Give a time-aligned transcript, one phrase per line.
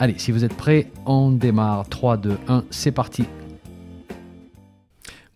[0.00, 1.88] Allez, si vous êtes prêts, on démarre.
[1.88, 3.24] 3, 2, 1, c'est parti.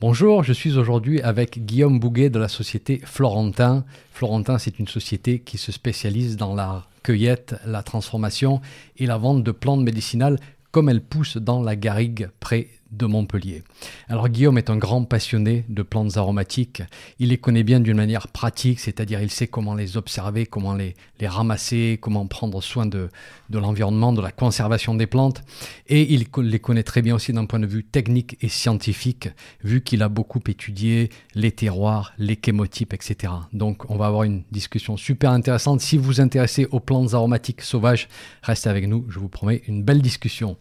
[0.01, 3.85] Bonjour, je suis aujourd'hui avec Guillaume Bouguet de la société Florentin.
[4.13, 8.61] Florentin, c'est une société qui se spécialise dans la cueillette, la transformation
[8.99, 10.39] et la vente de plantes médicinales
[10.71, 13.63] comme elles poussent dans la garrigue près de Montpellier.
[14.09, 16.83] Alors Guillaume est un grand passionné de plantes aromatiques.
[17.19, 20.95] Il les connaît bien d'une manière pratique, c'est-à-dire il sait comment les observer, comment les,
[21.23, 23.09] ramasser, comment prendre soin de,
[23.49, 25.43] de l'environnement, de la conservation des plantes.
[25.89, 29.29] Et il les connaît très bien aussi d'un point de vue technique et scientifique,
[29.65, 33.33] vu qu'il a beaucoup étudié les terroirs, les chémotypes, etc.
[33.53, 35.81] Donc on va avoir une discussion super intéressante.
[35.81, 38.09] Si vous vous intéressez aux plantes aromatiques sauvages,
[38.43, 40.57] restez avec nous, je vous promets une belle discussion.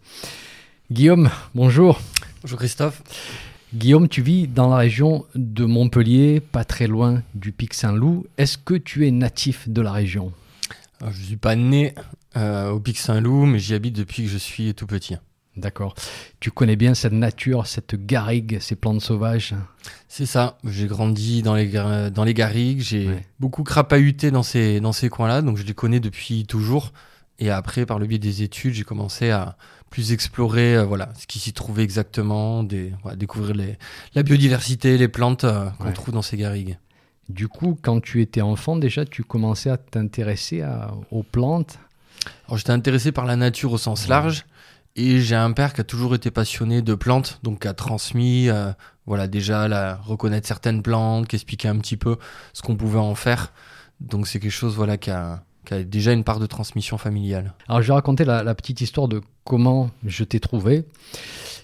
[0.92, 2.02] Guillaume, bonjour.
[2.42, 3.02] Bonjour Christophe.
[3.74, 8.26] Guillaume, tu vis dans la région de Montpellier, pas très loin du Pic Saint-Loup.
[8.38, 10.34] Est-ce que tu es natif de la région?
[11.00, 11.96] Je ne suis pas né
[12.36, 15.16] euh, au Pic Saint-Loup, mais j'y habite depuis que je suis tout petit.
[15.56, 15.96] D'accord.
[16.42, 19.56] Tu connais bien cette nature, cette garrigue, ces plantes sauvages?
[20.10, 20.58] C'est ça.
[20.66, 21.70] J'ai grandi dans les,
[22.12, 22.82] dans les garrigues.
[22.82, 23.26] J'ai Ouais.
[23.40, 26.92] beaucoup crapahuté dans ces, dans ces coins-là, donc je les connais depuis toujours.
[27.40, 29.58] Et après, par le biais des études, j'ai commencé à
[29.92, 33.78] plus explorer euh, voilà, ce qui s'y trouvait exactement, des, découvrir les,
[34.16, 35.94] la biodiversité, les plantes euh, qu'on Ouais.
[35.94, 36.80] trouve dans ces garrigues.
[37.30, 40.64] Du coup, quand tu étais enfant, déjà, tu commençais à t'intéresser
[41.12, 41.78] aux plantes?
[42.48, 44.46] Alors j'étais intéressé par la nature au sens large
[44.96, 48.50] et j'ai un père qui a toujours été passionné de plantes, donc qui a transmis
[48.50, 48.72] euh,
[49.06, 52.18] voilà déjà la reconnaître certaines plantes, qui expliquait un petit peu
[52.54, 53.54] ce qu'on pouvait en faire.
[54.02, 57.54] Donc c'est quelque chose voilà qui a, qui a déjà une part de transmission familiale.
[57.70, 60.86] Alors, je vais raconter la, la petite histoire de comment je t'ai trouvé.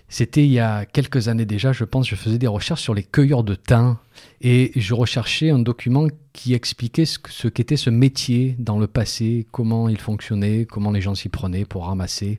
[0.09, 3.03] C'était il y a quelques années déjà, je pense, je faisais des recherches sur les
[3.03, 3.97] cueilleurs de thym
[4.39, 9.89] et je recherchais un document qui expliquait ce, qu'était ce métier dans le passé, comment
[9.89, 12.37] il fonctionnait, comment les gens s'y prenaient pour ramasser.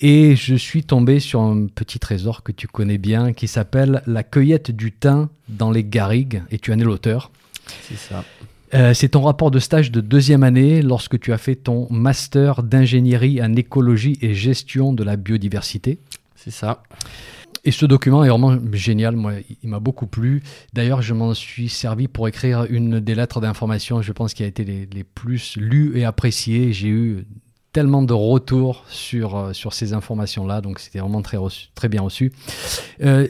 [0.00, 4.22] Et je suis tombé sur un petit trésor que tu connais bien qui s'appelle La
[4.22, 7.32] cueillette du thym dans les garrigues et tu en es l'auteur.
[7.88, 8.24] C'est ça.
[8.74, 12.62] Euh, c'est ton rapport de stage de deuxième année lorsque tu as fait ton master
[12.62, 15.98] d'ingénierie en écologie et gestion de la biodiversité.
[16.36, 16.82] C'est ça.
[17.64, 20.42] Et ce document est vraiment génial, moi, il m'a beaucoup plu.
[20.72, 24.46] D'ailleurs, je m'en suis servi pour écrire une des lettres d'information, je pense, qui a
[24.46, 26.72] été les, les plus lues et appréciées.
[26.72, 27.24] J'ai eu
[27.72, 32.02] tellement de retours sur, euh, sur ces informations-là, donc c'était vraiment très, reçu- très bien
[32.02, 32.32] reçu.
[33.02, 33.28] Euh,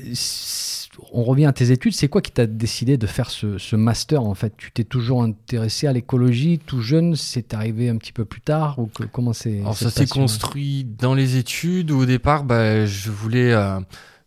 [1.14, 4.22] on revient à tes études, c'est quoi qui t'a décidé de faire ce, ce master
[4.22, 4.54] en fait?
[4.56, 8.78] Tu t'es toujours intéressé à l'écologie, tout jeune, c'est arrivé un petit peu plus tard
[8.78, 12.86] ou que- comment c'est Alors ça s'est construit dans les études où au départ bah,
[12.86, 13.78] je voulais euh,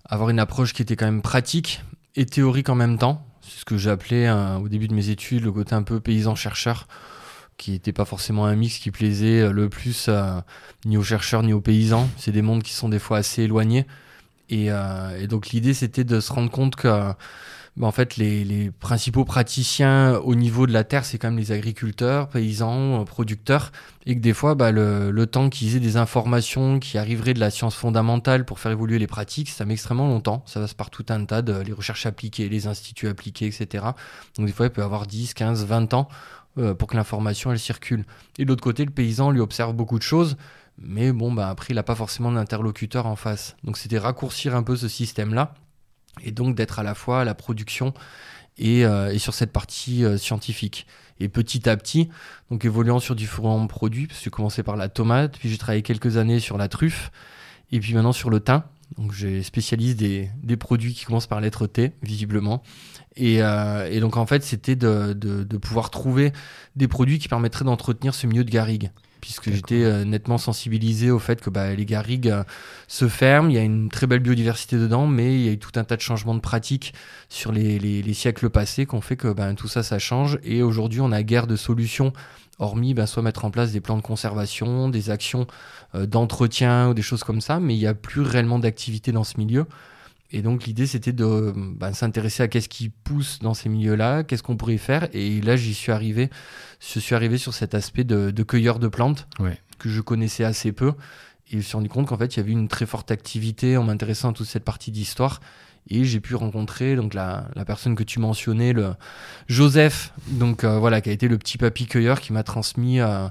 [0.05, 1.81] avoir une approche qui était quand même pratique
[2.15, 3.25] et théorique en même temps.
[3.41, 6.87] C'est ce que appelé euh, au début de mes études le côté un peu paysan-chercheur
[7.57, 10.39] qui n'était pas forcément un mix qui plaisait euh, le plus euh,
[10.85, 12.09] ni aux chercheurs ni aux paysans.
[12.17, 13.85] C'est des mondes qui sont des fois assez éloignés.
[14.49, 18.71] Et, euh, et donc l'idée c'était de se rendre compte que bah, en fait les,
[18.79, 23.71] principaux praticiens au niveau de la terre c'est quand même les agriculteurs, paysans, euh, producteurs
[24.05, 27.39] et que des fois, bah, le, le temps qu'ils aient des informations qui arriveraient de
[27.39, 30.43] la science fondamentale pour faire évoluer les pratiques, ça met extrêmement longtemps.
[30.45, 33.83] Ça passe par tout un tas de les recherches appliquées, les instituts appliqués, etc.
[34.37, 36.07] Donc des fois, il peut y avoir 10, 15, 20 ans
[36.59, 38.05] euh, pour que l'information, elle circule.
[38.37, 40.37] Et de l'autre côté, le paysan, lui, observe beaucoup de choses,
[40.77, 43.55] mais bon, bah, après, il n'a pas forcément d'interlocuteur en face.
[43.63, 45.53] Donc c'était raccourcir un peu ce système-là,
[46.23, 47.93] et donc d'être à la fois à la production
[48.57, 50.87] et, euh, et sur cette partie euh, scientifique.
[51.19, 52.09] Et petit à petit,
[52.51, 55.81] donc évoluant sur différents produits, parce que j'ai commencé par la tomate, puis j'ai travaillé
[55.81, 57.11] quelques années sur la truffe,
[57.71, 58.63] et puis maintenant sur le thym.
[58.97, 62.61] Donc j'ai spécialise des, des produits qui commencent par lettre T, visiblement.
[63.15, 66.33] Et, euh, et donc en fait, c'était de, de, de pouvoir trouver
[66.75, 68.91] des produits qui permettraient d'entretenir ce milieu de garrigue.
[69.25, 72.43] Puisque j'étais euh, nettement sensibilisé au fait que bah, les garrigues euh,
[72.87, 75.57] se ferment, il y a une très belle biodiversité dedans, mais il y a eu
[75.57, 76.93] tout un tas de changements de pratiques
[77.27, 80.37] sur les, les, les siècles passés qu'on fait que ben, tout ça, ça change.
[80.43, 82.13] Et aujourd'hui, on a guère de solutions,
[82.59, 85.47] hormis ben, soit mettre en place des plans de conservation, des actions
[85.95, 89.23] euh, d'entretien ou des choses comme ça, mais il n'y a plus réellement d'activité dans
[89.23, 89.65] ce milieu.
[90.31, 94.43] Et donc l'idée c'était de ben, s'intéresser à qu'est-ce qui pousse dans ces milieux-là, qu'est-ce
[94.43, 95.07] qu'on pourrait faire.
[95.13, 96.29] Et là j'y suis arrivé,
[96.79, 99.59] je suis arrivé sur cet aspect de, de cueilleur de plantes Ouais.
[99.79, 100.93] que je connaissais assez peu
[101.47, 103.77] Et je me suis rendu compte qu'en fait, il y avait une très forte activité
[103.77, 105.39] en m'intéressant à toute cette partie d'histoire.
[105.89, 108.95] Et j'ai pu rencontrer donc la, la, personne que tu mentionnais, le
[109.47, 113.27] Joseph, donc euh, voilà, qui a été le petit papy cueilleur qui m'a transmis euh,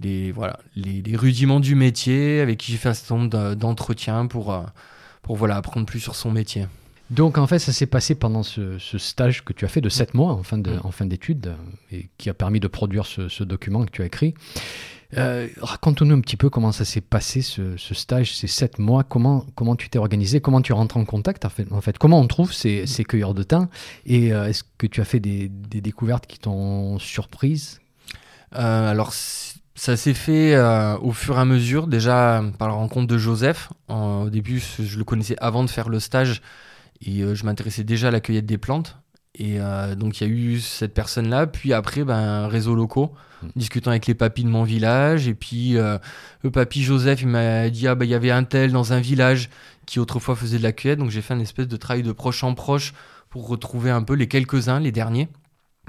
[0.00, 4.26] les, voilà, les, les, rudiments du métier, avec qui j'ai fait un certain nombre d'entretiens
[4.26, 4.60] pour, euh,
[5.24, 6.66] pour voilà, apprendre plus sur son métier.
[7.10, 9.88] Donc en fait, ça s'est passé pendant ce, ce, stage que tu as fait de
[9.88, 11.54] 7 mois en fin d'études
[11.90, 14.34] et qui a permis de produire ce, ce document que tu as écrit.
[15.16, 19.04] Euh, Raconte-nous un petit peu comment ça s'est passé ce, ce, stage, ces sept mois,
[19.04, 21.98] comment, comment tu t'es organisé, comment tu rentres en contact en fait, en fait?
[21.98, 23.68] Comment on trouve ces, ces cueilleurs de thym?
[24.06, 27.80] Et euh, est-ce que tu as fait des, des découvertes qui t'ont surprise?
[28.56, 29.12] Euh, Alors
[29.74, 33.70] ça s'est fait euh, au fur et à mesure, déjà par la rencontre de Joseph.
[33.88, 36.42] au début, je le connaissais avant de faire le stage
[37.04, 38.98] et euh, je m'intéressais déjà à la cueillette des plantes.
[39.36, 43.12] Et euh, donc il y a eu cette personne-là, puis après, ben, réseau locaux,
[43.42, 43.46] mmh.
[43.56, 45.26] discutant avec les papis de mon village.
[45.26, 45.98] Et puis euh,
[46.42, 49.00] le papy Joseph, il m'a dit, ah ben il y avait un tel dans un
[49.00, 49.50] village
[49.86, 51.00] qui autrefois faisait de la cueillette.
[51.00, 52.94] Donc j'ai fait un espèce de travail de proche en proche
[53.28, 55.28] pour retrouver un peu les quelques-uns, les derniers.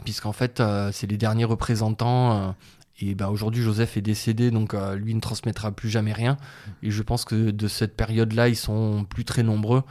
[0.03, 2.55] Puisqu'en fait, euh, c'est les derniers représentants.
[2.99, 6.37] Et ben aujourd'hui, Joseph est décédé, donc euh, lui ne transmettra plus jamais rien.
[6.81, 9.83] Et je pense que de cette période-là, ils sont plus très nombreux.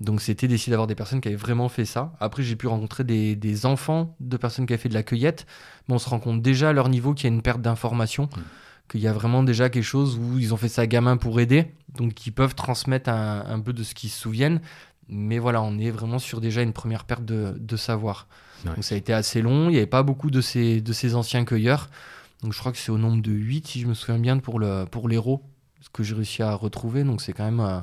[0.00, 2.14] Donc c'était d'essayer d'avoir des personnes qui avaient vraiment fait ça.
[2.18, 5.46] Après j'ai pu rencontrer des, des, enfants de personnes qui avaient fait de la cueillette,
[5.86, 8.24] mais on se rend compte déjà à leur niveau qu'il y a une perte d'information,
[8.24, 8.40] mmh.
[8.90, 11.74] qu'il y a vraiment déjà quelque chose où ils ont fait ça gamin pour aider,
[11.94, 14.60] donc ils peuvent transmettre un, un peu de ce qu'ils se souviennent.
[15.08, 18.28] Mais voilà, on est vraiment sur déjà une première perte de, de savoir.
[18.64, 18.74] Ouais.
[18.74, 21.14] Donc ça a été assez long, il n'y avait pas beaucoup de ces, de ces
[21.14, 21.90] anciens cueilleurs.
[22.42, 24.58] Donc je crois que c'est au nombre de 8, si je me souviens bien, pour
[24.60, 25.48] l'héros, pour
[25.80, 27.04] ce que j'ai réussi à retrouver.
[27.04, 27.60] Donc c'est quand même...
[27.60, 27.80] Euh,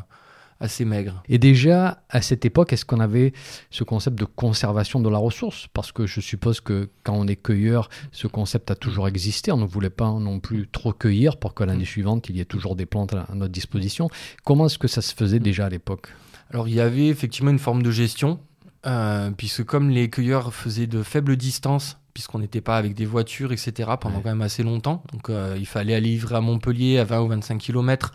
[0.59, 1.23] assez maigre.
[1.29, 3.33] Et déjà, à cette époque, est-ce qu'on avait
[3.69, 5.67] ce concept de conservation de la ressource?
[5.73, 9.51] Parce que je suppose que quand on est cueilleur, ce concept a toujours existé.
[9.51, 12.45] On ne voulait pas non plus trop cueillir pour que l'année suivante, il y ait
[12.45, 14.09] toujours des plantes à notre disposition.
[14.44, 16.09] Comment est-ce que ça se faisait déjà à l'époque?
[16.51, 18.39] Alors, il y avait effectivement une forme de gestion,
[18.85, 23.51] euh, puisque comme les cueilleurs faisaient de faibles distances, puisqu'on n'était pas avec des voitures,
[23.51, 24.21] etc., pendant ouais.
[24.23, 27.27] quand même assez longtemps, donc euh, il fallait aller livrer à Montpellier à 20 ou
[27.27, 28.13] 25 km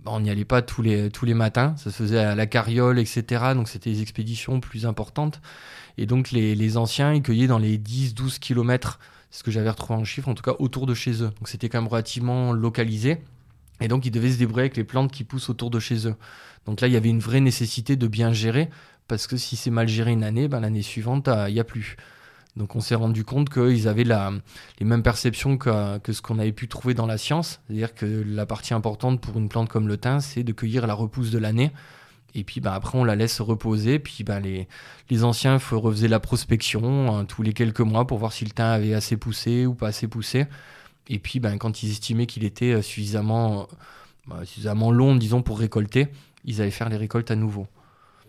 [0.00, 2.46] bah, on n'y allait pas tous les, tous les matins, ça se faisait à la
[2.46, 3.24] carriole, etc.
[3.54, 5.40] Donc c'était des expéditions plus importantes.
[5.96, 9.00] Et donc les, les anciens, ils cueillaient dans les 10-12 km,
[9.30, 11.30] c'est ce que j'avais retrouvé en chiffre, en tout cas autour de chez eux.
[11.38, 13.18] Donc c'était quand même relativement localisé.
[13.80, 16.14] Et donc ils devaient se débrouiller avec les plantes qui poussent autour de chez eux.
[16.66, 18.68] Donc là, il y avait une vraie nécessité de bien gérer,
[19.08, 21.96] parce que si c'est mal géré une année, ben, l'année suivante, il n'y a plus.
[22.58, 24.32] Donc on s'est rendu compte qu'ils avaient la,
[24.80, 27.60] les mêmes perceptions que, ce qu'on avait pu trouver dans la science.
[27.66, 30.94] C'est-à-dire que la partie importante pour une plante comme le thym, c'est de cueillir la
[30.94, 31.70] repousse de l'année.
[32.34, 34.00] Et puis bah, après, on la laisse reposer.
[34.00, 34.66] Puis bah, les,
[35.08, 38.66] les anciens refaisaient la prospection hein, tous les quelques mois pour voir si le thym
[38.66, 40.46] avait assez poussé ou pas assez poussé.
[41.08, 43.68] Et puis bah, quand ils estimaient qu'il était suffisamment,
[44.26, 46.08] bah, suffisamment long, disons, pour récolter,
[46.44, 47.68] ils allaient faire les récoltes à nouveau.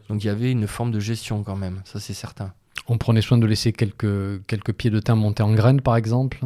[0.07, 2.53] Donc il y avait une forme de gestion quand même, ça c'est certain.
[2.89, 6.39] On prenait soin de laisser quelques, quelques pieds de thym monter en graines, par exemple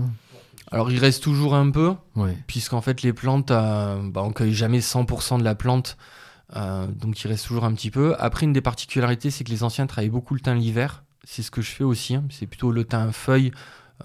[0.71, 2.37] Alors, il reste toujours un peu, ouais.
[2.47, 5.97] puisqu'en fait, les plantes, euh, bah, on cueille jamais 100% de la plante,
[6.55, 8.15] euh, donc il reste toujours un petit peu.
[8.19, 11.03] Après, une des particularités, c'est que les anciens travaillaient beaucoup le thym l'hiver.
[11.23, 12.15] C'est ce que je fais aussi.
[12.15, 12.25] Hein.
[12.29, 13.51] C'est plutôt le thym feuille,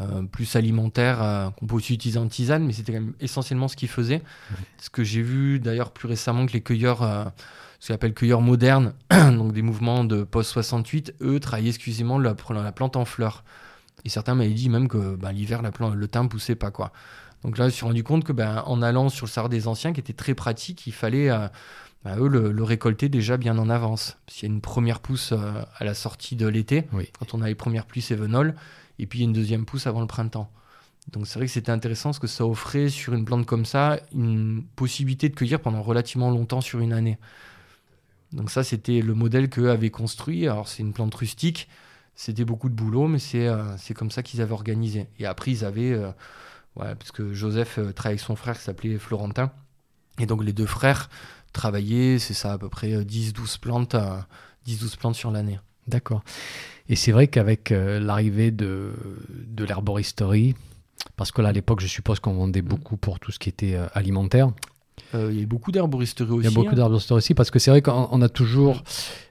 [0.00, 3.66] euh, plus alimentaire, euh, qu'on peut aussi utiliser en tisane, mais c'était quand même essentiellement
[3.66, 4.22] ce qu'ils faisaient.
[4.50, 4.64] Ouais.
[4.78, 7.32] Ce que j'ai vu d'ailleurs plus récemment que les cueilleurs
[7.78, 12.72] ce qu'on appelle cueilleurs modernes, donc des mouvements de post-68, eux travaillaient exclusivement la, la,
[12.72, 13.44] plante en fleurs.
[14.04, 16.70] Et certains m'avaient dit même que bah, l'hiver, le thym ne poussait pas.
[16.70, 16.92] quoi.
[17.44, 19.68] Donc là, je me suis rendu compte que bah, en allant sur le savoir des
[19.68, 21.48] anciens, qui était très pratique, il fallait euh,
[22.04, 24.16] bah, eux le, le, récolter déjà bien en avance.
[24.26, 27.10] Parce qu'il y a une première pousse euh, à la sortie de l'été, oui.
[27.18, 28.54] quand on a les premières pluies sévenoles,
[28.98, 30.50] et puis il y a une deuxième pousse avant le printemps.
[31.12, 33.98] Donc c'est vrai que c'était intéressant parce que ça offrait sur une plante comme ça
[34.12, 37.18] une possibilité de cueillir pendant relativement longtemps sur une année.
[38.32, 40.46] Donc ça, c'était le modèle qu'eux avaient construit.
[40.46, 41.68] Alors c'est une plante rustique,
[42.18, 45.06] c'était beaucoup de boulot, mais c'est euh, comme ça qu'ils avaient organisé.
[45.20, 46.10] Et après, ils avaient, euh,
[46.74, 49.52] parce que Joseph euh, travaillait avec son frère qui s'appelait Florentin.
[50.18, 51.10] Et donc les deux frères
[51.52, 53.94] travaillaient, c'est ça, à peu près 10-12 plantes,
[54.66, 55.60] 10-12 plantes sur l'année.
[55.86, 56.24] D'accord.
[56.88, 58.94] Et c'est vrai qu'avec l'arrivée de,
[59.46, 60.56] de l'herboristerie,
[61.14, 63.78] parce que là, à l'époque, je suppose qu'on vendait beaucoup pour tout ce qui était
[63.94, 64.50] alimentaire.
[65.14, 66.46] Euh, il y a beaucoup d'herboristerie aussi.
[66.46, 66.74] Il y a beaucoup hein.
[66.74, 68.82] d'herboristerie aussi parce que c'est vrai qu'on a toujours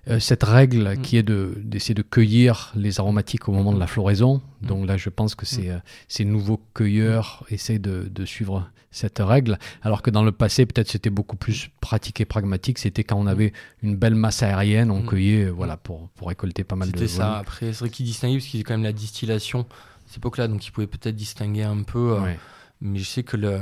[0.07, 1.01] euh, cette règle mm.
[1.01, 4.41] qui est d'essayer de, de, cueillir les aromatiques au moment de la floraison.
[4.62, 4.67] Mm.
[4.67, 5.81] Donc là, je pense que ces, mm.
[6.07, 9.60] ces nouveaux cueilleurs essaient de, de, suivre cette règle.
[9.84, 12.79] Alors que dans le passé, peut-être c'était beaucoup plus pratique et pragmatique.
[12.79, 13.53] C'était quand on avait
[13.84, 16.98] une belle masse aérienne, on cueillait euh, voilà, pour, pour récolter pas mal de.
[16.98, 17.38] C'était ça.
[17.38, 19.65] Après, c'est vrai qu'ils distinguaient parce qu'il y a quand même la distillation à
[20.07, 20.48] cette époque-là.
[20.48, 22.17] Donc ils pouvaient peut-être distinguer un peu.
[22.19, 22.39] Ouais.
[22.81, 23.60] mais je sais que le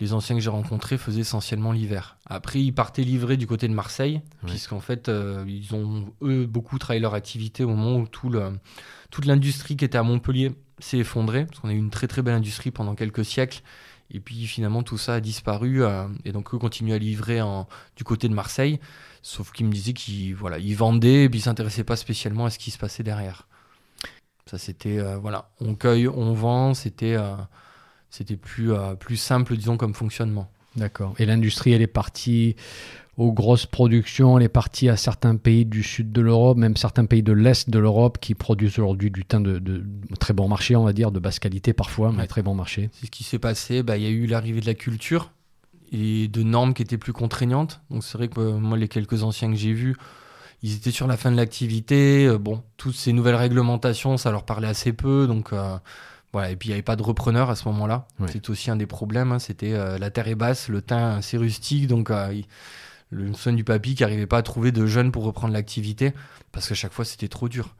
[0.00, 2.16] les anciens que j'ai rencontrés faisaient essentiellement l'hiver.
[2.26, 6.78] Après, ils partaient livrer du côté de Marseille, puisqu'en fait, euh, ils ont, eux, beaucoup
[6.78, 8.52] travaillé leur activité au moment où tout le,
[9.10, 12.22] toute l'industrie qui était à Montpellier s'est effondrée, parce qu'on a eu une très très
[12.22, 13.62] belle industrie pendant quelques siècles.
[14.12, 15.84] Et puis finalement, tout ça a disparu.
[15.84, 18.80] Euh, et donc, eux continuent à livrer en, du côté de Marseille.
[19.22, 22.50] Sauf qu'ils me disaient qu'ils voilà, ils vendaient et puis ils s'intéressaient pas spécialement à
[22.50, 23.46] ce qui se passait derrière.
[24.46, 27.16] Ça, c'était, euh, voilà, on cueille, on vend, c'était
[28.10, 30.50] c'était plus, euh, plus simple, disons, comme fonctionnement.
[30.76, 31.14] D'accord.
[31.18, 32.56] Et l'industrie, elle est partie
[33.16, 37.04] aux grosses productions, elle est partie à certains pays du sud de l'Europe, même certains
[37.04, 39.84] pays de l'est de l'Europe qui produisent aujourd'hui du thym de,
[40.18, 42.88] très bon marché, on va dire, de basse qualité parfois, mais très bon marché.
[42.94, 43.82] C'est ce qui s'est passé.
[43.82, 45.32] Bah, il y a eu l'arrivée de la culture
[45.92, 47.82] et de normes qui étaient plus contraignantes.
[47.90, 49.96] Donc c'est vrai que euh, moi, les quelques anciens que j'ai vus,
[50.62, 52.26] ils étaient sur la fin de l'activité.
[52.26, 55.26] Euh, bon, toutes ces nouvelles réglementations, ça leur parlait assez peu.
[55.26, 55.52] Donc
[56.32, 58.06] voilà, et puis il n'y avait pas de repreneur à ce moment-là.
[58.28, 59.32] C'est aussi un des problèmes.
[59.32, 59.38] Hein.
[59.38, 62.40] C'était euh, la terre est basse, le teint assez rustique, donc euh,
[63.10, 66.12] le son du papy qui n'arrivait pas à trouver de jeunes pour reprendre l'activité
[66.52, 67.74] parce qu'à chaque fois c'était trop dur.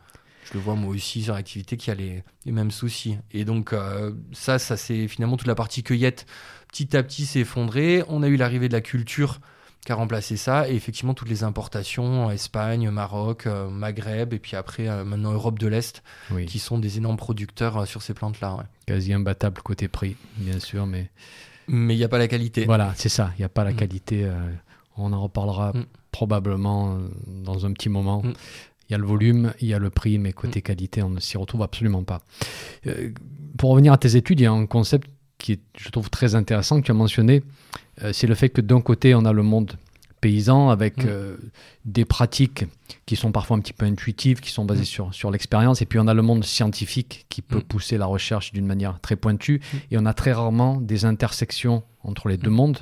[0.45, 3.19] Je le vois moi aussi sur l'activité qui a les, mêmes soucis.
[3.31, 6.27] Et donc euh, ça, ça c'est finalement toute la partie cueillette
[6.67, 8.03] petit à petit s'est effondrée.
[8.09, 9.39] On a eu l'arrivée de la culture
[9.85, 10.69] qui a remplacé ça.
[10.69, 15.59] Et effectivement, toutes les importations, Espagne, Maroc, euh, Maghreb, et puis après, euh, maintenant Europe
[15.59, 16.03] de l'Est,
[16.47, 18.67] qui sont des énormes producteurs euh, sur ces plantes-là.
[18.87, 21.11] Quasi imbattable côté prix, bien sûr, mais.
[21.69, 22.65] Mais il n'y a pas la qualité.
[22.65, 23.77] Voilà, c'est ça, il n'y a pas la mm.
[23.77, 24.31] qualité.
[24.97, 25.87] on en reparlera mm.
[26.11, 28.23] probablement dans un petit moment.
[28.23, 28.33] Mm.
[28.89, 31.21] Il y a le volume, il y a le prix, mais côté qualité, on ne
[31.21, 32.23] s'y retrouve absolument pas.
[33.57, 35.09] pour revenir à tes études, il y a un concept
[35.41, 37.41] qui est, je trouve, très intéressant que tu as mentionné, euh,
[38.13, 39.77] c'est le fait que d'un côté, on a le monde
[40.21, 41.09] paysan avec mm.
[41.09, 41.37] euh,
[41.85, 42.65] des pratiques
[43.07, 44.87] qui sont parfois un petit peu intuitives, qui sont basées mm.
[44.87, 47.65] sur, sur l'expérience, et puis on a le monde scientifique qui peut mm.
[47.65, 52.29] pousser la recherche d'une manière très pointue, et on a très rarement des intersections entre
[52.29, 52.79] les deux mondes.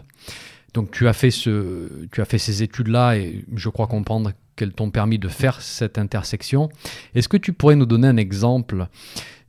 [0.75, 4.73] Donc tu as fait, ce, tu as fait ces études-là, et je crois comprendre qu'elles
[4.73, 6.69] t'ont permis de faire cette intersection.
[7.15, 8.89] Est-ce que tu pourrais nous donner un exemple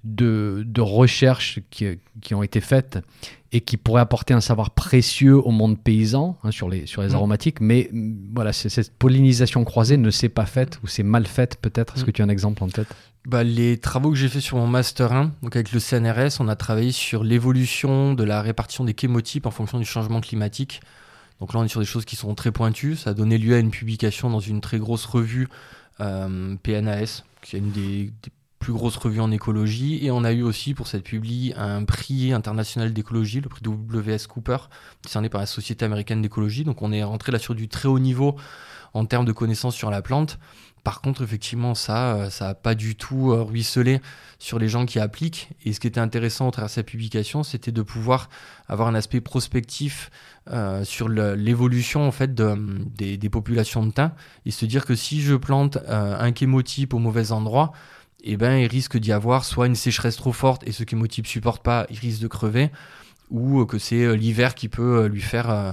[0.03, 2.99] de, de recherches qui, qui, ont été faites
[3.51, 7.09] et qui pourraient apporter un savoir précieux au monde paysan hein, sur, les, sur les
[7.09, 7.15] mm.
[7.15, 11.57] aromatiques, mais mm, voilà, cette pollinisation croisée ne s'est pas faite ou c'est mal faite
[11.61, 11.95] peut-être.
[11.95, 12.13] Est-ce que mm.
[12.13, 12.87] tu as un exemple en tête?
[13.25, 16.47] Bah, Les travaux que j'ai fait sur mon Master 1, donc avec le CNRS, on
[16.47, 20.81] a travaillé sur l'évolution de la répartition des chémotypes en fonction du changement climatique.
[21.39, 22.95] Donc là, on est sur des choses qui sont très pointues.
[22.95, 25.47] Ça a donné lieu à une publication dans une très grosse revue
[26.01, 30.05] euh, PNAS, qui est une des, des plus grosse revue en écologie.
[30.05, 34.27] Et on a eu aussi pour cette publi un prix international d'écologie, le prix WS
[34.27, 34.57] Cooper,
[35.03, 36.63] décerné par la Société américaine d'écologie.
[36.63, 38.35] Donc on est rentré là sur du très haut niveau
[38.93, 40.39] en termes de connaissances sur la plante.
[40.83, 44.01] Par contre, effectivement, ça, euh, ça n'a pas du tout euh, ruisselé
[44.39, 45.49] sur les gens qui appliquent.
[45.65, 48.29] Et ce qui était intéressant au travers de cette publication, c'était de pouvoir
[48.67, 50.09] avoir un aspect prospectif
[50.49, 52.55] euh, sur l'évolution en fait de,
[52.95, 54.11] des, populations de thym
[54.45, 57.71] et se dire que si je plante un chémotype au mauvais endroit,
[58.23, 61.07] eh ben, il risque d'y avoir soit une sécheresse trop forte et ce qui ne
[61.23, 62.69] supporte pas, il risque de crever,
[63.29, 65.71] ou que c'est euh, l'hiver qui peut euh, lui faire euh,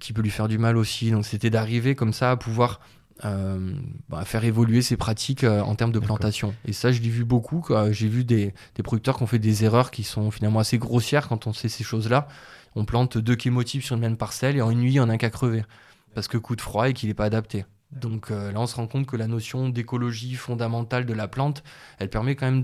[0.00, 1.10] qui peut lui faire du mal aussi.
[1.10, 2.80] Donc c'était d'arriver comme ça à pouvoir
[3.20, 6.54] bah, faire évoluer ses pratiques en termes de plantation.
[6.66, 7.64] Et ça, je l'ai vu beaucoup.
[7.90, 11.26] J'ai vu des, des, producteurs qui ont fait des erreurs qui sont finalement assez grossières
[11.26, 12.28] quand on sait ces choses-là.
[12.76, 15.16] On plante deux chémotypes sur une même parcelle et en une nuit, on a un
[15.16, 15.64] qu'à crever.
[16.14, 17.64] Parce que coup de froid et qu'il n'est pas adapté.
[17.92, 21.62] Donc euh, là, on se rend compte que la notion d'écologie fondamentale de la plante,
[21.98, 22.62] elle permet quand même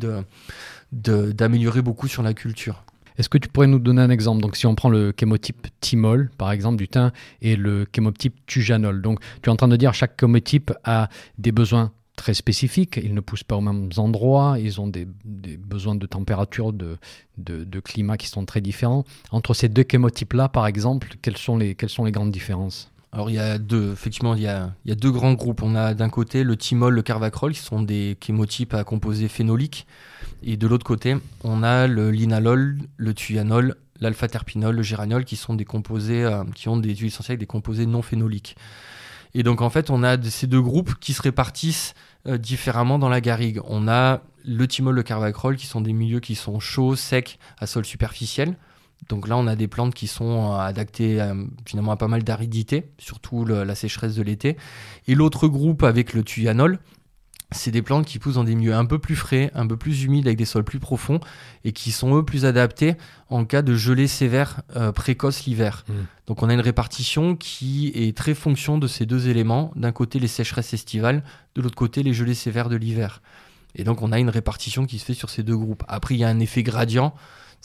[0.93, 2.85] d'améliorer beaucoup sur la culture.
[3.17, 4.43] Est-ce que tu pourrais nous donner un exemple?
[4.43, 7.13] Donc, si on prend le chémotype thymol, par exemple, du thym,
[7.43, 9.03] et le chémotype tujanol.
[9.03, 12.99] Donc, tu es en train de dire que chaque chémotype a des besoins très spécifiques.
[13.03, 14.57] Ils ne poussent pas aux mêmes endroits.
[14.59, 16.99] Ils ont des, besoins de température, de,
[17.39, 19.05] de, climat qui sont très différents.
[19.31, 22.91] Entre ces deux chémotypes-là, par exemple, quelles sont les, quelles sont les grandes différences?
[23.15, 25.63] Alors il y a deux, effectivement, il y a, il y a deux grands groupes.
[25.63, 29.87] On a d'un côté le thymol, le carvacrol, qui sont des chémotypes à composés phénoliques.
[30.43, 35.55] Et de l'autre côté, on a le linalol, le thuyanol, l'alpha-terpinol, le géranol, qui sont
[35.55, 38.57] des composés, euh, qui ont des huiles essentielles des composés non phénoliques.
[39.33, 41.95] Et donc en fait, on a ces deux groupes qui se répartissent
[42.27, 43.61] euh, différemment dans la garrigue.
[43.69, 47.69] On a le thymol, le carvacrol, qui sont des milieux qui sont chauds, secs, à
[47.69, 48.57] sol superficiel.
[49.09, 51.35] Donc là, on a des plantes qui sont euh, adaptées euh,
[51.67, 54.57] finalement à pas mal d'aridité, surtout la sécheresse de l'été.
[55.07, 56.79] Et l'autre groupe avec le thuyanol,
[57.55, 60.05] c'est des plantes qui poussent dans des milieux un peu plus frais, un peu plus
[60.05, 61.21] humides, avec des sols plus profonds,
[61.65, 62.95] et qui sont eux plus adaptés
[63.29, 65.85] en cas de gelée sévère euh, précoce l'hiver.
[65.89, 65.93] Mmh.
[66.27, 69.73] Donc on a une répartition qui est très fonction de ces deux éléments.
[69.77, 71.23] D'un côté les sécheresses estivales,
[71.55, 73.23] de l'autre côté les gelées sévères de l'hiver.
[73.77, 75.85] Et donc on a une répartition qui se fait sur ces deux groupes.
[75.89, 77.15] Après il y a un effet gradient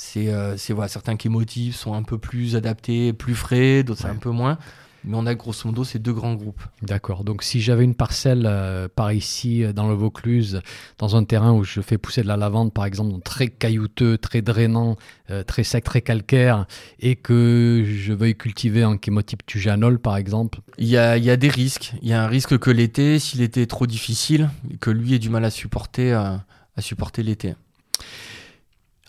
[0.01, 4.57] C'est voilà, certains chémotifs sont un peu plus adaptés, plus frais, d'autres un peu moins.
[5.03, 6.61] Mais on a grosso modo ces deux grands groupes.
[6.81, 7.25] D'accord.
[7.25, 10.61] Donc si j'avais une parcelle euh, par ici, euh, dans le Vaucluse,
[10.97, 14.41] dans un terrain où je fais pousser de la lavande, par exemple, très caillouteux, très
[14.41, 14.95] drainant,
[15.31, 16.65] euh, très sec, très calcaire,
[16.99, 21.37] et que je veuille cultiver un chémotype tujanol, par exemple Il y a, y a,
[21.37, 21.93] des risques.
[22.01, 25.29] Il y a un risque que l'été, s'il était trop difficile, que lui ait du
[25.29, 27.55] mal à supporter, à supporter l'été.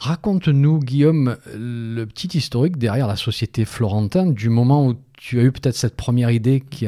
[0.01, 5.53] Raconte-nous, Guillaume, le petit historique derrière la société Florentin, du moment où tu as eu
[5.53, 6.87] peut-être cette première idée qui,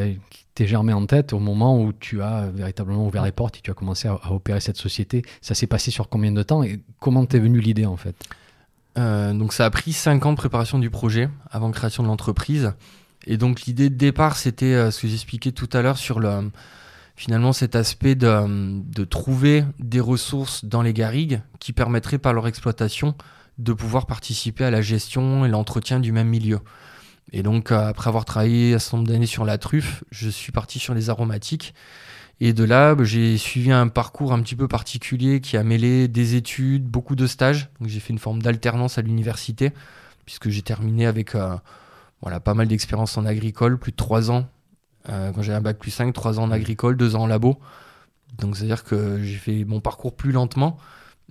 [0.54, 3.71] t'est germée en tête, au moment où tu as véritablement ouvert les portes et tu
[3.71, 5.23] as commencé à, opérer cette société.
[5.42, 8.16] Ça s'est passé sur combien de temps et comment t'es venue l'idée en fait?
[8.97, 12.73] Euh, Donc ça a pris 5 ans de préparation du projet avant création de l'entreprise.
[13.26, 16.50] Et donc l'idée de départ, c'était euh, ce que j'expliquais tout à l'heure sur le
[17.23, 23.14] finalement cet aspect de, trouver des ressources dans les garrigues qui permettraient par leur exploitation
[23.59, 26.59] de pouvoir participer à la gestion et l'entretien du même milieu.
[27.31, 30.50] Et donc euh, après avoir travaillé un certain nombre d'années sur la truffe, je suis
[30.50, 31.75] parti sur les aromatiques.
[32.41, 36.09] Et de là, bah, j'ai suivi un parcours un petit peu particulier qui a mêlé
[36.09, 37.71] des études, beaucoup de stages.
[37.79, 39.71] Donc j'ai fait une forme d'alternance à l'université,
[40.26, 41.55] puisque j'ai terminé avec euh,
[42.21, 44.49] voilà, pas mal d'expérience en agricole, plus de trois ans
[45.09, 47.59] euh, quand j'avais un bac plus 5, 3 ans en agricole, 2 ans en labo.
[48.38, 50.78] Donc c'est-à-dire que j'ai fait mon parcours plus lentement,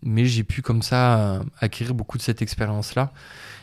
[0.03, 3.11] mais j'ai pu comme ça euh, acquérir beaucoup de cette expérience-là.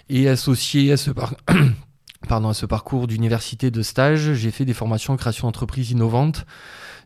[0.09, 1.11] Et associé à ce,
[2.29, 6.47] Pardon, à ce parcours d'université de stage, j'ai fait des formations en création d'entreprises innovantes.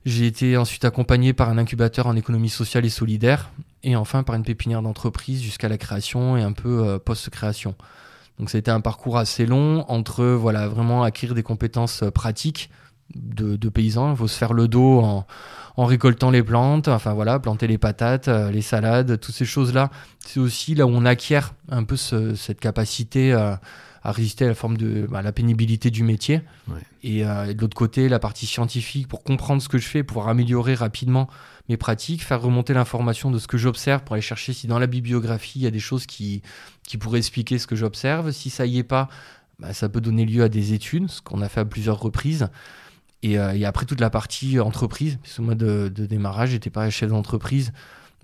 [0.05, 3.51] J'ai été ensuite accompagné par un incubateur en économie sociale et solidaire,
[3.83, 7.75] et enfin par une pépinière d'entreprise jusqu'à la création et un peu euh, post-création.
[8.39, 12.71] Donc ça a été un parcours assez long entre voilà vraiment acquérir des compétences pratiques,
[13.15, 14.13] de, paysans.
[14.13, 15.01] Il faut se faire le dos
[15.77, 19.91] en, récoltant les plantes, enfin voilà, planter les patates, euh, les salades, toutes ces choses-là.
[20.21, 23.55] C'est aussi là où on acquiert un peu cette capacité euh,
[24.05, 26.43] à résister à la forme de bah, la pénibilité du métier.
[27.05, 30.29] Euh, et, de l'autre côté, la partie scientifique pour comprendre ce que je fais, pouvoir
[30.29, 31.29] améliorer rapidement
[31.69, 34.89] mes pratiques, faire remonter l'information de ce que j'observe pour aller chercher si dans la
[34.89, 36.43] bibliographie il y a des choses qui,
[36.83, 38.33] qui pourraient expliquer ce que j'observe.
[38.33, 39.09] Si ça y est pas,
[39.59, 42.49] bah, ça peut donner lieu à des études, ce qu'on a fait à plusieurs reprises.
[43.25, 46.89] Euh, et, après toute la partie entreprise, parce que moi de, de démarrage, j'étais pas
[46.91, 47.73] chef d'entreprise,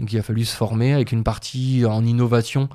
[0.01, 2.69] donc il a fallu se former avec une partie en innovation,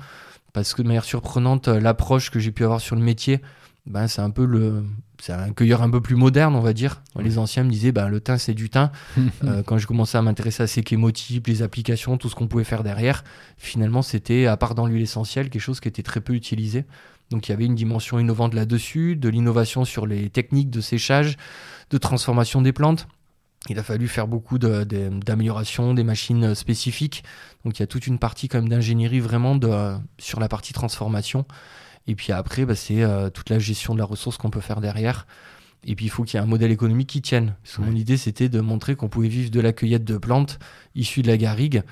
[0.52, 3.40] parce que de manière surprenante, l'approche que j'ai pu avoir sur le métier,
[3.86, 4.84] ben, c'est un peu le,
[5.20, 7.02] c'est un cueilleur un peu plus moderne, on va dire.
[7.18, 8.90] Les anciens me disaient, ben, le thym, c'est du thym.
[9.44, 12.64] Euh, quand je commençais à m'intéresser à ces chémotypes, les applications, tout ce qu'on pouvait
[12.64, 13.24] faire derrière,
[13.58, 16.84] finalement, c'était, à part dans l'huile essentielle, quelque chose qui était très peu utilisé.
[17.30, 21.36] Donc il y avait une dimension innovante là-dessus, de l'innovation sur les techniques de séchage,
[21.90, 23.06] de transformation des plantes.
[23.70, 27.24] Il a fallu faire beaucoup d'améliorations, des machines spécifiques.
[27.64, 30.74] Donc il y a toute une partie quand même d'ingénierie vraiment de, sur la partie
[30.74, 31.46] transformation.
[32.06, 34.82] Et puis après, bah, c'est euh, toute la gestion de la ressource qu'on peut faire
[34.82, 35.26] derrière.
[35.86, 37.56] Et puis il faut qu'il y ait un modèle économique qui tienne.
[37.78, 40.58] Mon idée, c'était de montrer qu'on pouvait vivre de la cueillette de plantes
[40.94, 41.82] issues de la garrigue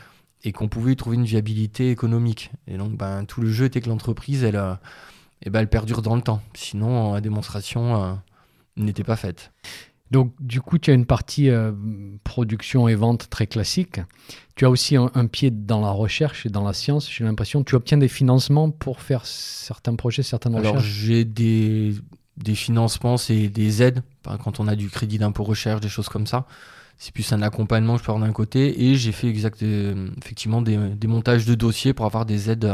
[0.44, 2.50] et qu'on pouvait y trouver une viabilité économique.
[2.66, 4.74] Et donc ben, tout le jeu était que l'entreprise, elle, euh,
[5.42, 6.42] eh ben, elle perdure dans le temps.
[6.54, 8.14] Sinon, la démonstration euh,
[8.76, 9.52] n'était pas faite.
[10.12, 11.72] Donc, du coup, tu as une partie euh,
[12.22, 13.98] production et vente très classique.
[14.56, 17.64] Tu as aussi un, pied dans la recherche et dans la science, j'ai l'impression.
[17.64, 20.70] Tu obtiens des financements pour faire certains projets, certaines recherches?
[20.70, 21.94] Alors, j'ai des,
[22.36, 24.02] des financements, c'est des aides.
[24.44, 26.46] Quand on a du crédit d'impôt recherche, des choses comme ça.
[26.98, 28.84] C'est plus un accompagnement, je peux d'un côté.
[28.84, 32.70] Et j'ai fait exact, euh, effectivement des, des, montages de dossiers pour avoir des aides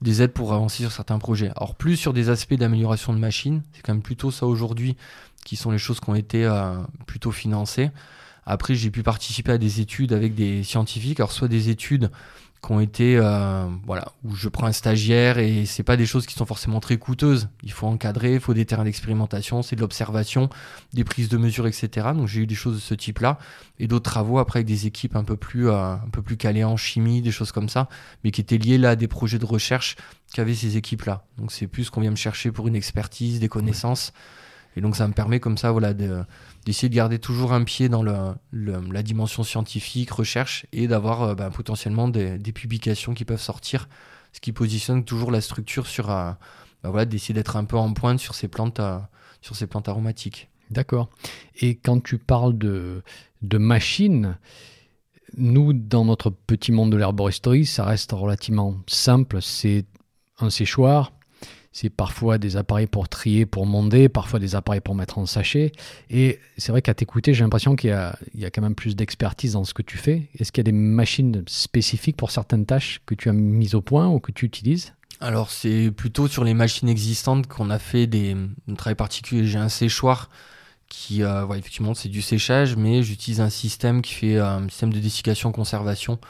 [0.00, 1.50] des aides pour avancer sur certains projets.
[1.56, 4.96] Alors plus sur des aspects d'amélioration de machines, c'est quand même plutôt ça aujourd'hui
[5.44, 6.74] qui sont les choses qui ont été euh,
[7.06, 7.90] plutôt financées.
[8.46, 12.10] Après, j'ai pu participer à des études avec des scientifiques, alors soit des études
[12.72, 16.34] ont été euh, voilà où je prends un stagiaire et c'est pas des choses qui
[16.34, 17.48] sont forcément très coûteuses.
[17.62, 20.48] Il faut encadrer, il faut des terrains d'expérimentation, c'est de l'observation,
[20.92, 22.08] des prises de mesures, etc.
[22.14, 23.38] Donc j'ai eu des choses de ce type-là
[23.78, 26.64] et d'autres travaux après avec des équipes un peu plus euh, un peu plus calées
[26.64, 27.88] en chimie, des choses comme ça,
[28.22, 29.96] mais qui étaient liées là à des projets de recherche
[30.32, 31.24] qu'avaient ces équipes-là.
[31.38, 34.12] Donc c'est plus qu'on vient me chercher pour une expertise, des connaissances.
[34.76, 36.24] Et donc ça me permet comme ça voilà de
[36.64, 41.34] d'essayer de garder toujours un pied dans le, la dimension scientifique, recherche, et d'avoir euh,
[41.34, 43.88] bah, potentiellement des, publications qui peuvent sortir,
[44.32, 46.32] ce qui positionne toujours la structure sur, euh,
[46.82, 48.98] bah, voilà, d'essayer d'être un peu en pointe sur ces plantes, euh,
[49.40, 50.48] sur ces plantes aromatiques.
[50.70, 51.10] D'accord.
[51.60, 53.02] Et quand tu parles de,
[53.42, 54.38] de machines,
[55.36, 59.42] nous, dans notre petit monde de l'herboristerie, ça reste relativement simple.
[59.42, 59.84] C'est
[60.38, 61.12] un séchoir,
[61.74, 65.72] c'est parfois des appareils pour trier, pour monder, parfois des appareils pour mettre en sachet.
[66.08, 67.92] Et c'est vrai qu'à t'écouter, j'ai l'impression qu'il y,
[68.44, 70.28] a, quand même plus d'expertise dans ce que tu fais.
[70.38, 73.80] Est-ce qu'il y a des machines spécifiques pour certaines tâches que tu as mises au
[73.80, 74.94] point ou que tu utilises?
[75.18, 78.36] Alors c'est plutôt sur les machines existantes qu'on a fait des,
[78.70, 79.44] un travail particulier.
[79.44, 80.30] J'ai un séchoir
[80.88, 84.92] qui, euh, effectivement, c'est du séchage, mais j'utilise un système qui fait euh, un système
[84.92, 86.20] de dessiccation-conservation.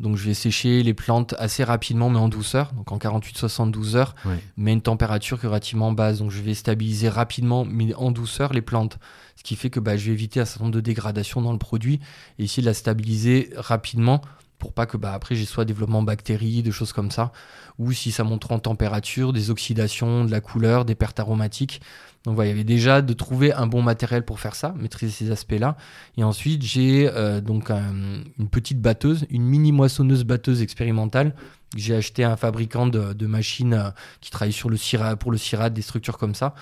[0.00, 4.14] Donc je vais sécher les plantes assez rapidement, mais en douceur, donc en 48-72 heures,
[4.56, 6.18] mais une température qui est relativement basse.
[6.18, 8.98] Donc je vais stabiliser rapidement, mais en douceur, les plantes.
[9.36, 11.58] Ce qui fait que bah, je vais éviter un certain nombre de dégradations dans le
[11.58, 12.00] produit
[12.38, 14.20] et essayer de la stabiliser rapidement
[14.58, 17.32] pour pas que bah, après j'ai soit développement bactéries, des choses comme ça,
[17.78, 21.80] ou si ça monte en température, des oxydations, de la couleur, des pertes aromatiques.
[22.24, 25.12] Donc voilà, il y avait déjà de trouver un bon matériel pour faire ça, maîtriser
[25.12, 25.76] ces aspects-là.
[26.16, 31.34] Et ensuite, j'ai euh, donc une petite batteuse, une mini moissonneuse batteuse expérimentale.
[31.76, 33.90] J'ai acheté un fabricant de, machines euh,
[34.22, 36.54] qui travaille sur le CIRA, pour le CIRAD, des structures comme ça.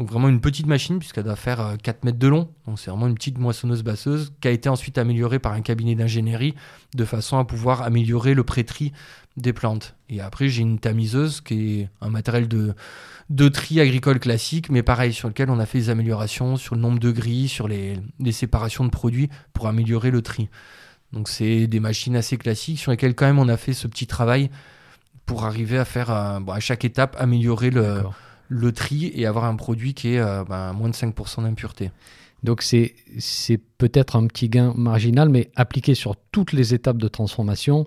[0.00, 2.48] Donc vraiment une petite machine puisqu'elle doit faire 4 euh, mètres de long.
[2.66, 5.94] Donc c'est vraiment une petite moissonneuse basseuse qui a été ensuite améliorée par un cabinet
[5.94, 6.54] d'ingénierie
[6.94, 8.94] de façon à pouvoir améliorer le pré-tri
[9.36, 9.94] des plantes.
[10.08, 12.72] Et après j'ai une tamiseuse qui est un matériel de,
[13.28, 16.80] de tri agricole classique, mais pareil sur lequel on a fait des améliorations sur le
[16.80, 18.00] nombre de grilles, sur les,
[18.32, 20.48] séparations de produits pour améliorer le tri.
[21.12, 24.06] Donc c'est des machines assez classiques sur lesquelles quand même on a fait ce petit
[24.06, 24.48] travail
[25.26, 28.00] pour arriver à faire euh, à chaque étape améliorer le
[28.50, 31.90] le tri et avoir un produit qui est euh, ben, moins de 5% d'impureté.
[32.42, 37.08] Donc c'est, c'est peut-être un petit gain marginal, mais appliqué sur toutes les étapes de
[37.08, 37.86] transformation,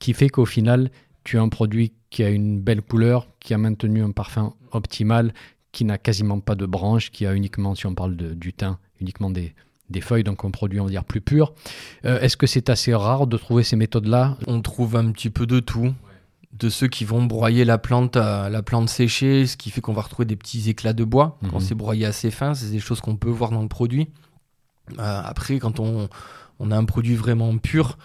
[0.00, 0.90] qui fait qu'au final,
[1.24, 5.32] tu as un produit qui a une belle couleur, qui a maintenu un parfum optimal,
[5.70, 8.78] qui n'a quasiment pas de branches, qui a uniquement, si on parle de, du thym,
[9.00, 9.54] uniquement des,
[9.88, 11.54] des feuilles, donc un produit, on va dire, plus pur.
[12.04, 14.36] Euh, est-ce que c'est assez rare de trouver ces méthodes-là?
[14.48, 15.94] On trouve un petit peu de tout
[16.52, 20.02] de ceux qui vont broyer la plante, la plante séchée, ce qui fait qu'on va
[20.02, 21.38] retrouver des petits éclats de bois.
[21.50, 21.66] Quand mhm.
[21.66, 24.08] c'est broyé assez fin, c'est des choses qu'on peut voir dans le produit.
[24.98, 26.08] Euh, après, quand on,
[26.70, 27.98] a un produit vraiment pur,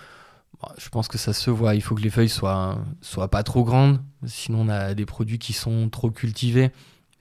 [0.62, 1.76] bah, je pense que ça se voit.
[1.76, 4.02] Il faut que les feuilles soient, soient pas trop grandes.
[4.26, 6.72] Sinon, on a des produits qui sont trop cultivés.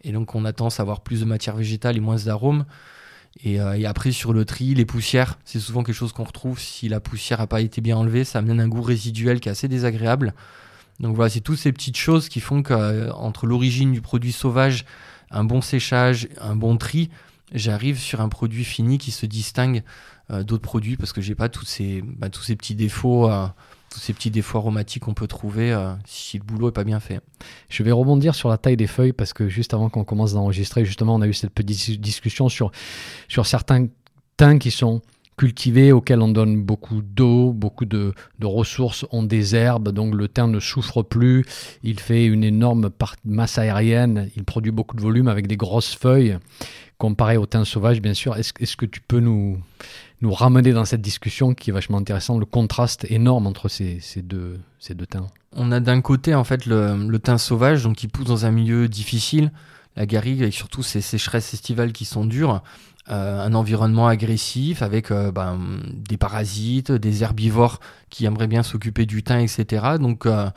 [0.02, 2.64] Et donc, on a tendance à avoir plus de matière végétale et moins d'arômes.
[3.42, 6.60] Et, euh, et, après, sur le tri, les poussières, c'est souvent quelque chose qu'on retrouve.
[6.60, 9.52] Si la poussière n'a pas été bien enlevée, ça amène un goût résiduel qui est
[9.52, 10.32] assez désagréable.
[11.00, 14.84] Donc voilà, c'est toutes ces petites choses qui font qu'entre euh, l'origine du produit sauvage,
[15.30, 17.10] un bon séchage, un bon tri,
[17.52, 19.82] j'arrive sur un produit fini qui se distingue
[20.30, 23.30] euh, d'autres produits parce que j'ai pas tous ces, bah, tous ces petits défauts.
[23.30, 23.46] Euh,
[23.88, 25.72] tous ces petits défauts aromatiques qu'on peut trouver
[26.04, 27.20] si le boulot est pas bien fait.
[27.68, 30.84] Je vais rebondir sur la taille des feuilles parce que juste avant qu'on commence d'enregistrer,
[30.84, 32.72] justement, on a eu cette petite discussion sur,
[33.28, 33.86] sur certains
[34.36, 35.02] teints qui sont
[35.36, 40.50] cultivés auxquels on donne beaucoup d'eau, beaucoup de, ressources, ont des herbes, donc le thym
[40.50, 41.44] ne souffre plus,
[41.82, 42.90] il fait une énorme
[43.24, 46.38] masse aérienne, il produit beaucoup de volume avec des grosses feuilles,
[46.98, 48.36] comparé au thym sauvage bien sûr.
[48.36, 49.58] Est-ce que tu peux nous,
[50.22, 54.58] nous ramener dans cette discussion qui est vachement intéressante, le contraste énorme entre ces, deux,
[54.78, 55.26] ces deux thym?
[55.52, 58.50] On a d'un côté en fait le, le thym sauvage, donc qui pousse dans un
[58.50, 59.52] milieu difficile,
[59.96, 62.62] la garrigue et surtout ces sécheresses estivales qui sont dures,
[63.14, 65.58] un environnement agressif avec euh, ben,
[65.92, 69.84] des parasites, des herbivores qui aimeraient bien s'occuper du thym, etc.
[70.00, 70.50] Donc euh,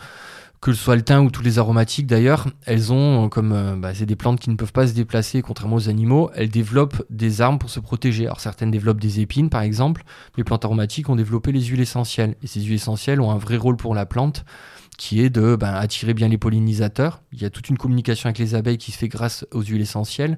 [0.62, 4.06] que ce soit le thym ou tous les aromatiques d'ailleurs, elles ont comme bah, c'est
[4.06, 7.60] des plantes qui ne peuvent pas se déplacer contrairement aux animaux, elles développent des armes
[7.60, 8.26] pour se protéger.
[8.26, 10.04] Alors certaines développent des épines par exemple,
[10.36, 13.58] les plantes aromatiques ont développé les huiles essentielles et ces huiles essentielles ont un vrai
[13.58, 14.44] rôle pour la plante
[15.00, 17.22] qui est de ben, attirer bien les pollinisateurs.
[17.32, 19.82] Il y a toute une communication avec les abeilles qui se fait grâce aux huiles
[19.82, 20.38] essentielles,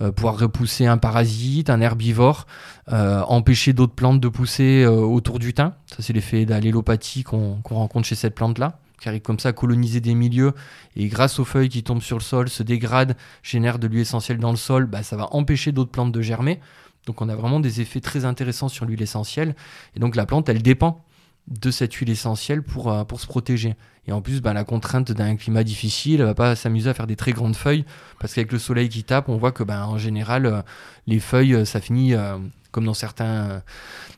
[0.00, 2.48] euh, pouvoir repousser un parasite, un herbivore,
[2.92, 5.74] euh, empêcher d'autres plantes de pousser euh, autour du thym.
[5.86, 10.00] Ça, c'est l'effet d'allélopathie qu'on rencontre chez cette plante-là qui arrive comme ça à coloniser
[10.00, 10.52] des milieux
[10.94, 14.38] et grâce aux feuilles qui tombent sur le sol, se dégradent, génèrent de l'huile essentielle
[14.38, 16.60] dans le sol, bah, ça va empêcher d'autres plantes de germer.
[17.06, 19.54] Donc on a vraiment des effets très intéressants sur l'huile essentielle.
[19.96, 21.02] Et donc la plante, elle dépend
[21.48, 23.74] de cette huile essentielle pour, euh, pour se protéger.
[24.06, 27.06] Et en plus, bah, la contrainte d'un climat difficile, elle va pas s'amuser à faire
[27.06, 27.84] des très grandes feuilles,
[28.18, 30.62] parce qu'avec le soleil qui tape, on voit que bah, en général, euh,
[31.06, 32.14] les feuilles, euh, ça finit
[32.70, 33.62] comme dans certains,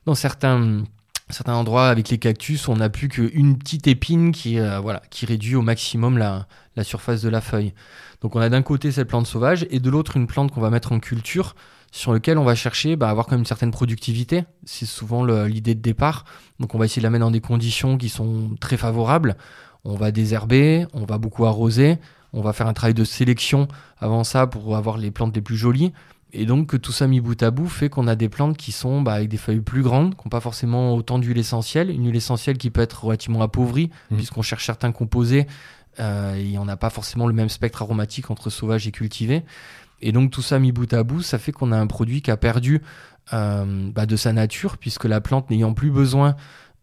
[0.05, 0.85] dans certains,
[1.31, 5.55] certains endroits avec les cactus, on n'a plus qu'une petite épine qui, voilà, qui réduit
[5.55, 7.73] au maximum la, la surface de la feuille.
[8.21, 10.69] Donc on a d'un côté cette plante sauvage, et de l'autre une plante qu'on va
[10.69, 11.55] mettre en culture,
[11.93, 14.45] sur lequel on va chercher bah, à avoir quand même une certaine productivité.
[14.65, 16.25] C'est souvent l'idée de départ.
[16.59, 19.37] Donc on va essayer de la mettre dans des conditions qui sont très favorables.
[19.85, 21.99] On va désherber, on va beaucoup arroser,
[22.33, 25.57] on va faire un travail de sélection avant ça pour avoir les plantes les plus
[25.57, 25.93] jolies.
[26.33, 29.03] Et donc tout ça mis bout à bout fait qu'on a des plantes qui sont
[29.03, 32.17] bah, avec des feuilles plus grandes, qui n'ont pas forcément autant d'huile essentielle, une huile
[32.17, 34.17] essentielle qui peut être relativement appauvrie, mmh.
[34.17, 35.47] puisqu'on cherche certains composés,
[36.01, 39.45] euh, et on n'a pas forcément le même spectre aromatique entre sauvage et cultivé.
[40.03, 42.31] Et donc tout ça mis bout à bout, ça fait qu'on a un produit qui
[42.31, 42.83] a perdu
[43.33, 46.37] euh, bah, de sa nature, puisque la plante n'ayant plus besoin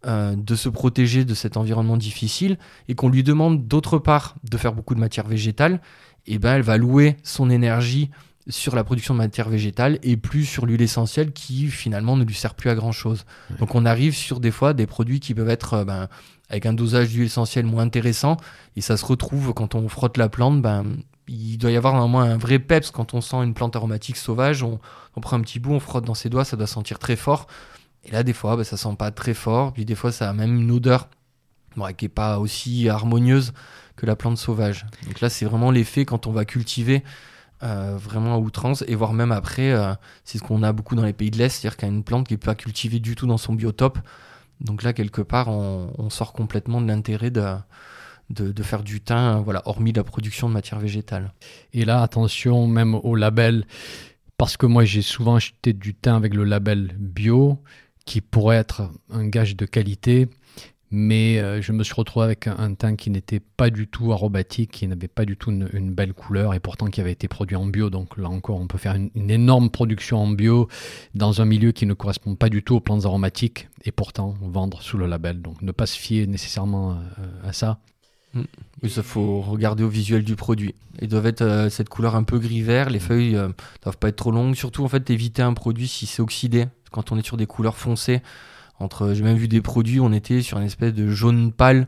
[0.07, 4.57] euh, de se protéger de cet environnement difficile et qu'on lui demande d'autre part de
[4.57, 5.81] faire beaucoup de matière végétale,
[6.25, 8.09] et eh ben elle va louer son énergie
[8.47, 12.33] sur la production de matière végétale et plus sur l'huile essentielle qui finalement ne lui
[12.33, 13.25] sert plus à grand chose.
[13.59, 16.07] Donc on arrive sur des fois des produits qui peuvent être euh, ben,
[16.49, 18.37] avec un dosage d'huile essentielle moins intéressant
[18.75, 20.85] et ça se retrouve quand on frotte la plante, ben,
[21.29, 24.63] il doit y avoir normalement un vrai peps quand on sent une plante aromatique sauvage,
[24.63, 24.79] on,
[25.21, 27.47] prend un petit bout, on frotte dans ses doigts, ça doit sentir très fort.
[28.05, 30.33] Et là des fois ben, ça sent pas très fort, puis des fois ça a
[30.33, 31.07] même une odeur
[31.97, 33.53] qui est pas aussi harmonieuse
[33.95, 34.85] que la plante sauvage.
[35.05, 37.03] Donc là c'est vraiment l'effet quand on va cultiver
[37.61, 41.03] euh, vraiment à outrance, et voire même après, euh, c'est ce qu'on a beaucoup dans
[41.03, 43.15] les pays de l'Est, c'est-à-dire qu'il y a une plante qui n'est pas cultivée du
[43.15, 43.99] tout dans son biotope.
[44.61, 47.43] Donc là, quelque part, on, sort complètement de l'intérêt de,
[48.29, 51.33] de, faire du thym, voilà, hormis la production de matière végétale.
[51.73, 53.65] Et là, attention même au label,
[54.37, 57.61] parce que moi j'ai souvent acheté du thym avec le label bio,
[58.05, 60.29] qui pourrait être un gage de qualité
[60.91, 64.71] mais euh, je me suis retrouvé avec un, teint qui n'était pas du tout aromatique,
[64.71, 67.65] qui n'avait pas du tout une, belle couleur et pourtant qui avait été produit en
[67.65, 67.89] bio.
[67.89, 70.67] Donc là encore, on peut faire une, énorme production en bio
[71.13, 74.81] dans un milieu qui ne correspond pas du tout aux plantes aromatiques et pourtant vendre
[74.81, 75.41] sous le label.
[75.41, 77.79] Donc ne pas se fier nécessairement euh, à ça.
[78.33, 78.41] Mm.
[78.83, 80.75] Oui, ça faut regarder au visuel du produit.
[81.01, 82.89] Ils doivent être euh, cette couleur un peu gris vert.
[82.89, 83.01] Les mm.
[83.01, 83.49] feuilles ne
[83.83, 84.55] doivent pas être trop longues.
[84.55, 86.67] Surtout en fait éviter un produit si c'est oxydé.
[86.91, 88.21] Quand on est sur des couleurs foncées,
[88.79, 91.87] entre, j'ai même vu des produits, on était sur une espèce de jaune pâle,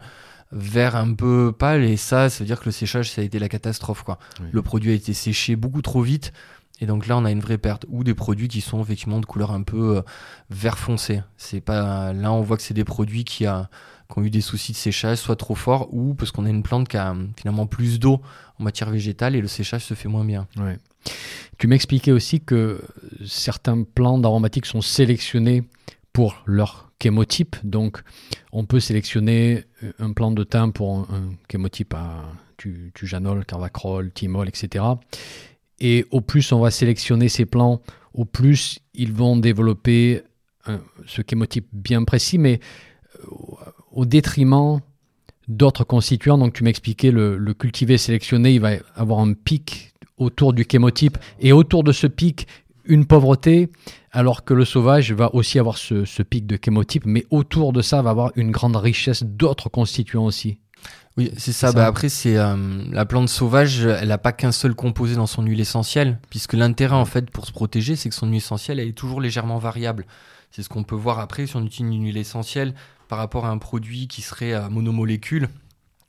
[0.51, 3.39] vert un peu pâle, et ça, ça veut dire que le séchage, ça a été
[3.39, 4.19] la catastrophe, quoi.
[4.51, 6.34] Le produit a été séché beaucoup trop vite,
[6.82, 7.86] et donc là, on a une vraie perte.
[7.89, 10.01] Ou des produits qui sont effectivement de couleur un peu euh,
[10.49, 11.21] vert foncé.
[11.38, 13.69] C'est pas, là, on voit que c'est des produits qui, a,
[14.12, 16.63] qui ont eu des soucis de séchage, soit trop fort, ou parce qu'on a une
[16.63, 18.21] plante qui a finalement plus d'eau
[18.60, 20.47] en matière végétale et le séchage se fait moins bien.
[21.58, 22.82] Tu m'expliquais aussi que
[23.26, 25.63] certains plants aromatiques sont sélectionnés
[26.13, 27.56] pour leur chémotype.
[27.63, 28.02] Donc,
[28.52, 29.63] on peut sélectionner
[30.00, 32.26] un plan de thym pour un, chémotype à
[32.93, 34.86] tujanol, carvacrol, thymol, etc.
[35.80, 37.82] Et au plus on va sélectionner ces plants,
[38.13, 40.21] au plus ils vont développer
[41.08, 42.60] ce chémotype bien précis, mais
[43.24, 43.28] euh,
[43.91, 44.80] au détriment
[45.47, 46.38] d'autres constituants.
[46.38, 51.17] Donc tu m'expliquais, le, le cultivé sélectionné, il va avoir un pic autour du chémotype,
[51.39, 52.47] et autour de ce pic,
[52.86, 53.69] une pauvreté,
[54.12, 58.01] alors que le sauvage va aussi avoir ce, pic de chémotype, mais autour de ça
[58.01, 60.60] va avoir une grande richesse d'autres constituants aussi.
[61.17, 61.73] Oui, c'est ça.
[61.73, 62.56] Bah après, c'est euh,
[62.91, 66.95] la plante sauvage, elle n'a pas qu'un seul composé dans son huile essentielle, puisque l'intérêt
[66.95, 70.06] en fait pour se protéger, c'est que son huile essentielle, elle est toujours légèrement variable.
[70.51, 72.73] C'est ce qu'on peut voir après si on utilise une huile essentielle
[73.12, 75.50] par rapport à un produit qui serait à monomolécule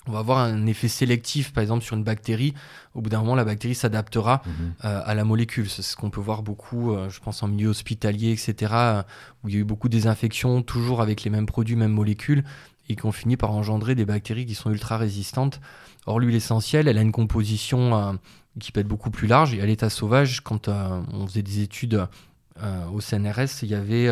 [0.06, 2.54] on va avoir un effet sélectif, par exemple, sur une bactérie.
[2.94, 4.52] Au bout d'un moment, la bactérie s'adaptera mhm.
[4.84, 5.68] euh, à la molécule.
[5.68, 9.02] C'est ce qu'on peut voir beaucoup, euh, je pense, en milieu hospitalier, etc., euh,
[9.42, 12.44] où il y a eu beaucoup de désinfections, toujours avec les mêmes produits, mêmes molécules,
[12.88, 15.60] et qui ont fini par engendrer des bactéries qui sont ultra résistantes.
[16.06, 18.18] Or, l'huile essentielle, elle a une composition
[18.58, 19.54] qui peut être beaucoup plus large.
[19.54, 22.06] Et à l'état sauvage, quand on faisait des études
[22.92, 24.10] au CNRS, il y avait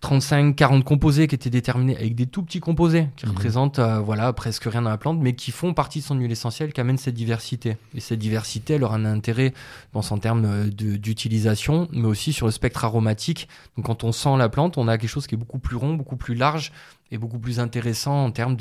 [0.00, 3.32] 35, 40 composés qui étaient déterminés avec des tout petits composés qui mhm.
[3.32, 6.32] représentent euh, voilà presque rien dans la plante, mais qui font partie de son huile
[6.32, 7.76] essentielle, qui amène cette diversité.
[7.94, 9.52] Et cette diversité, elle aura un intérêt
[9.92, 13.48] en termes euh, d'utilisation, mais aussi sur le spectre aromatique.
[13.76, 15.94] Donc quand on sent la plante, on a quelque chose qui est beaucoup plus rond,
[15.94, 16.72] beaucoup plus large
[17.10, 18.56] et beaucoup plus intéressant en termes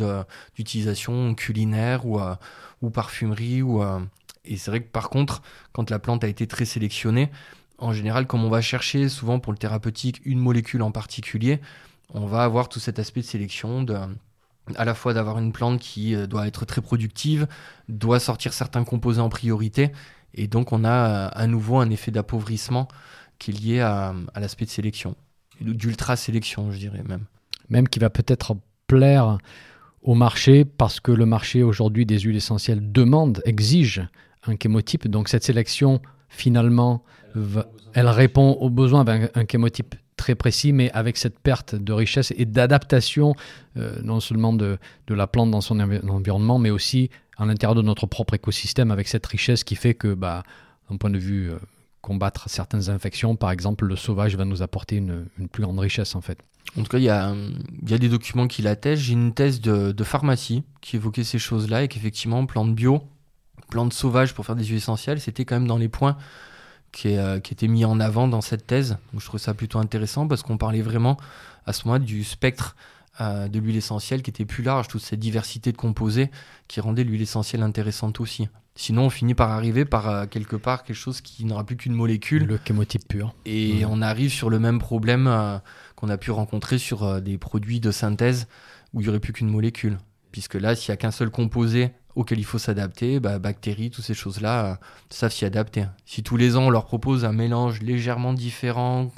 [0.56, 2.36] d'utilisation culinaire ou, euh,
[2.82, 3.62] ou parfumerie.
[3.62, 3.82] Ou,
[4.44, 7.30] et c'est vrai que par contre, quand la plante a été très sélectionnée,
[7.80, 11.60] en général, comme on va chercher souvent pour le thérapeutique une molécule en particulier,
[12.14, 13.86] on va avoir tout cet aspect de sélection,
[14.76, 17.48] à la fois d'avoir une plante qui euh, doit être très productive,
[17.88, 19.92] doit sortir certains composés en priorité,
[20.34, 22.88] et donc on a euh, à nouveau un effet d'appauvrissement
[23.38, 25.16] qui est lié à, l'aspect de sélection,
[25.62, 27.26] d'ultra-sélection, je dirais même.
[27.70, 29.38] Même qui va peut-être plaire
[30.02, 34.02] au marché parce que le marché aujourd'hui des huiles essentielles demande, exige
[34.46, 35.08] un chémotype.
[35.08, 37.04] Donc cette sélection finalement
[37.94, 42.34] elle répond aux besoins avec un chémotype très précis, mais avec cette perte de richesse
[42.38, 43.36] et d'adaptation,
[43.78, 48.06] euh, non seulement de, la plante dans son environnement, mais aussi à l'intérieur de notre
[48.06, 50.44] propre écosystème, avec cette richesse qui fait que, bah,
[50.90, 51.58] d'un point de vue euh,
[52.02, 56.22] combattre certaines infections, par exemple, le sauvage va nous apporter une, plus grande richesse, en
[56.22, 56.40] fait.
[56.78, 57.34] En tout cas, il y a,
[57.82, 59.04] des documents qui l'attestent.
[59.04, 63.02] J'ai une thèse de, de, pharmacie qui évoquait ces choses-là et qu'effectivement, plantes bio,
[63.70, 66.18] plantes sauvages pour faire des huiles essentielles, c'était quand même dans les points
[67.06, 68.98] euh, qui, était mis en avant dans cette thèse.
[69.14, 71.18] Donc je trouve ça plutôt intéressant parce qu'on parlait vraiment
[71.66, 72.76] à ce moment du spectre
[73.22, 76.32] euh, de l'huile essentielle qui était plus large, toute cette diversité de composés
[76.68, 78.50] qui rendait l'huile essentielle intéressante aussi.
[78.80, 81.92] Sinon, on finit par arriver par euh, quelque part quelque chose qui n'aura plus qu'une
[81.92, 82.46] molécule.
[82.46, 83.36] Le chémotype pur.
[83.46, 85.58] Et on arrive sur le même problème euh,
[85.98, 88.48] qu'on a pu rencontrer sur euh, des produits de synthèse
[88.94, 89.98] où il n'y aurait plus qu'une molécule.
[90.32, 94.04] Puisque là, s'il n'y a qu'un seul composé auquel il faut s'adapter, bah, bactéries, toutes
[94.04, 94.80] ces choses-là,
[95.10, 95.86] savent s'y adapter.
[96.06, 99.10] Si tous les ans, on leur propose un mélange légèrement différent,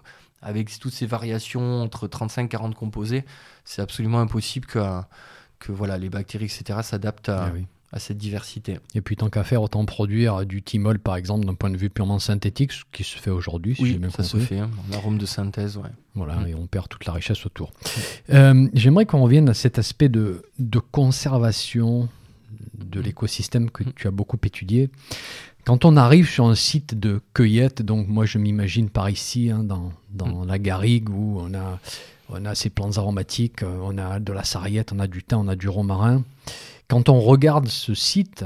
[0.44, 3.26] avec toutes ces variations entre 35-40 composés,
[3.66, 4.80] c'est absolument impossible que,
[5.60, 8.80] que voilà, les bactéries, etc., s'adaptent à, eh à cette diversité.
[8.96, 11.90] Et puis tant qu'à faire, autant produire du thymol par exemple d'un point de vue
[11.90, 13.76] purement synthétique, ce qui se fait aujourd'hui.
[13.80, 15.90] oui, ça se fait, hein, arôme de synthèse, ouais.
[16.16, 16.48] Voilà, mm.
[16.48, 17.72] et on perd toute la richesse autour.
[18.30, 22.08] Euh, j'aimerais qu'on revienne à cet aspect de, de conservation
[22.86, 23.04] de mm.
[23.04, 23.94] l'écosystème que mm.
[23.96, 24.90] tu as beaucoup étudié.
[25.66, 29.64] Quand on arrive sur un site de cueillette, donc moi je m'imagine par ici, hein,
[29.64, 31.80] dans, dans la garrigue, où on a,
[32.30, 35.40] on a ces plantes aromatiques, euh, on a de la sarriette, on a du thym,
[35.40, 36.24] on a du romarin.
[36.88, 38.46] Quand on regarde ce site,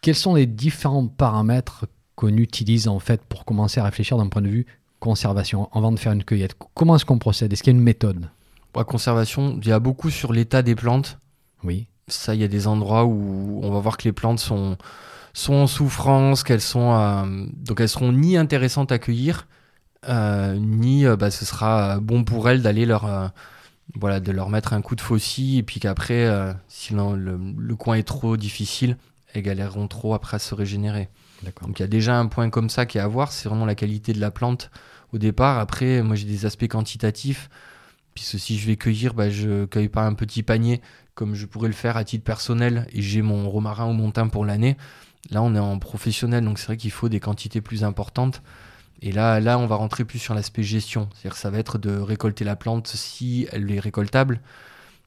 [0.00, 4.42] quels sont les différents paramètres qu'on utilise en fait pour commencer à réfléchir d'un point
[4.42, 4.66] de vue
[5.00, 6.54] conservation avant de faire une cueillette?
[6.74, 7.52] Comment est-ce qu'on procède?
[7.52, 8.30] Est-ce qu'il y a une méthode?
[8.72, 11.18] Pour conservation, il y a beaucoup sur l'état des plantes.
[11.64, 11.86] Oui.
[12.08, 14.76] Ça, il y a des endroits où on va voir que les plantes sont,
[15.32, 19.48] sont en souffrance, qu'elles sont euh, donc elles seront ni intéressantes à cueillir,
[20.08, 23.32] euh, ni euh, bah, ce sera bon pour elles d'aller leur
[23.94, 27.96] voilà, de leur mettre un coup de faucille et puis qu'après, euh, si le, coin
[27.96, 28.96] est trop difficile,
[29.32, 31.08] elles galéreront trop après à se régénérer.
[31.62, 33.66] Donc il y a déjà un point comme ça qui est à voir, c'est vraiment
[33.66, 34.70] la qualité de la plante
[35.12, 35.58] au départ.
[35.58, 37.48] Après, moi j'ai des aspects quantitatifs,
[38.14, 40.80] puisque si je vais cueillir, bah, je cueille pas un petit panier
[41.16, 44.30] comme je pourrais le faire à titre personnel et j'ai mon romarin ou mon thym
[44.30, 44.76] pour l'année.
[45.30, 48.42] Là, on est en professionnel, donc c'est vrai qu'il faut des quantités plus importantes.
[49.02, 51.08] Et là, là, on va rentrer plus sur l'aspect gestion.
[51.14, 54.40] C'est-à-dire ça va être de récolter la plante si elle est récoltable.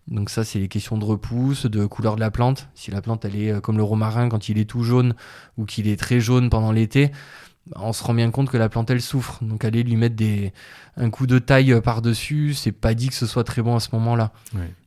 [0.08, 2.68] Donc ça, c'est les questions de repousse, de couleur de la plante.
[2.74, 5.14] Si la plante, elle est euh, comme le romarin quand il est tout jaune
[5.58, 7.12] ou qu'il est très jaune pendant l'été,
[7.76, 9.44] on se rend bien compte que la plante, elle souffre.
[9.44, 10.54] Donc aller lui mettre des,
[10.98, 13.80] un coup de taille euh, par-dessus, c'est pas dit que ce soit très bon à
[13.80, 14.32] ce moment-là.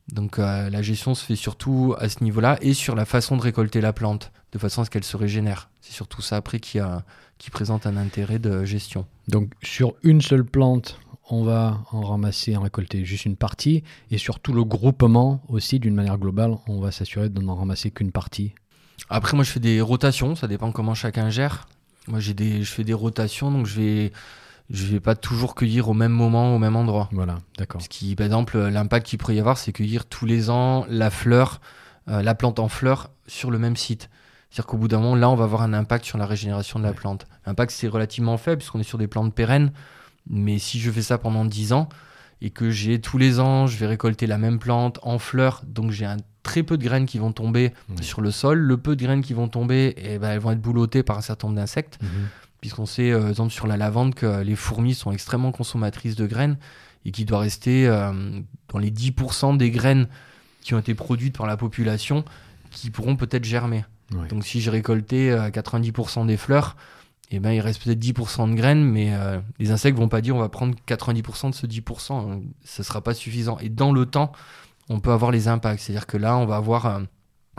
[0.09, 3.43] Donc euh, la gestion se fait surtout à ce niveau-là et sur la façon de
[3.43, 5.71] récolter la plante, de façon à ce qu'elle se régénère.
[5.81, 7.05] C'est surtout ça après qui, a,
[7.38, 9.07] qui présente un intérêt de gestion.
[9.29, 10.99] Donc sur une seule plante,
[11.31, 15.79] on va en ramasser, en récolter juste une partie, et sur tout le groupement aussi,
[15.79, 18.53] d'une manière globale, on va s'assurer de n'en ramasser qu'une partie.
[19.09, 21.67] Après, moi, je fais des rotations, ça dépend comment chacun gère.
[22.07, 24.12] Moi, j'ai des, je fais des rotations, donc je vais,
[24.70, 27.09] je vais pas toujours cueillir au même moment, au même endroit.
[27.12, 27.83] Voilà, d'accord.
[27.83, 31.11] Ce qui, par exemple, l'impact qu'il pourrait y avoir, c'est cueillir tous les ans la
[31.11, 31.61] fleur,
[32.09, 34.09] euh, la plante en fleur sur le même site.
[34.51, 36.85] C'est-à-dire qu'au bout d'un moment, là, on va avoir un impact sur la régénération de
[36.85, 37.27] la plante.
[37.46, 39.72] L'impact, c'est relativement faible puisqu'on est sur des plantes pérennes.
[40.29, 41.88] Mais si je fais ça pendant 10 ans
[42.40, 45.90] et que j'ai tous les ans, je vais récolter la même plante en fleurs, donc
[45.90, 48.59] j'ai un très peu de graines qui vont tomber sur le sol.
[48.59, 51.20] Le peu de graines qui vont tomber, eh ben, elles vont être boulottées par un
[51.20, 51.98] certain nombre d'insectes.
[52.03, 52.09] Mhm.
[52.62, 56.27] Puisqu'on sait, euh, par exemple, sur la lavande, que les fourmis sont extrêmement consommatrices de
[56.27, 56.57] graines
[57.05, 58.12] et qu'il doit rester euh,
[58.68, 60.09] dans les 10% des graines
[60.62, 62.25] qui ont été produites par la population
[62.70, 63.85] qui pourront peut-être germer.
[64.29, 66.77] Donc si j'ai récolté 90% euh, des fleurs,
[67.31, 70.37] eh ben, il reste peut-être 10% de graines, mais euh, les insectes vont pas dire
[70.37, 72.42] on va prendre 90% de ce 10%.
[72.64, 73.59] Ce sera pas suffisant.
[73.59, 74.33] Et dans le temps,
[74.90, 75.81] on peut avoir les impacts.
[75.81, 77.01] C'est-à-dire que là, on va avoir euh,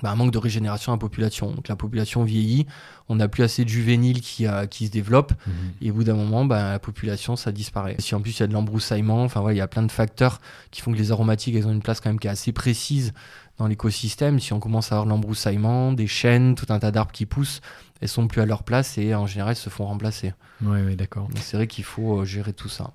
[0.02, 1.52] bah, un manque de régénération à la population.
[1.52, 2.66] Donc la population vieillit,
[3.10, 5.54] on n'a plus assez de juvéniles qui, qui se développent, mhm.
[5.82, 7.96] et au bout d'un moment, bah, la population, ça disparaît.
[8.00, 10.40] Si en plus il y a de l'embroussaillement, enfin il y a plein de facteurs
[10.72, 13.14] qui font que les aromatiques, elles ont une place quand même qui est assez précise
[13.58, 17.26] dans l'écosystème, si on commence à avoir l'embroussaillement, des chênes, tout un tas d'arbres qui
[17.26, 17.62] poussent,
[18.02, 20.34] elles sont plus à leur place et en général elles se font remplacer.
[20.62, 21.30] Oui, oui d'accord.
[21.36, 22.94] C'est vrai qu'il faut euh, gérer tout ça.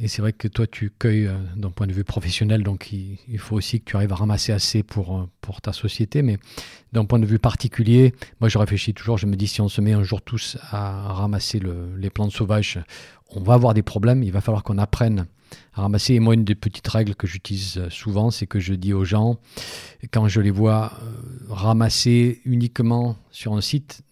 [0.00, 3.38] Et c'est vrai que toi, tu cueilles euh, d'un point de vue professionnel, donc il,
[3.38, 6.22] faut aussi que tu arrives à ramasser assez pour, euh, pour ta société.
[6.22, 6.38] Mais
[6.92, 9.80] d'un point de vue particulier, moi je réfléchis toujours, je me dis si on se
[9.80, 11.60] met un jour tous à ramasser
[11.96, 12.78] les plantes sauvages,
[13.30, 15.26] on va avoir des problèmes, il va falloir qu'on apprenne
[15.72, 16.14] ramasser.
[16.14, 19.38] Et moi, une des petites règles que j'utilise souvent, c'est que je dis aux gens,
[20.12, 21.12] quand je les vois euh,
[21.48, 24.02] ramasser uniquement sur un site,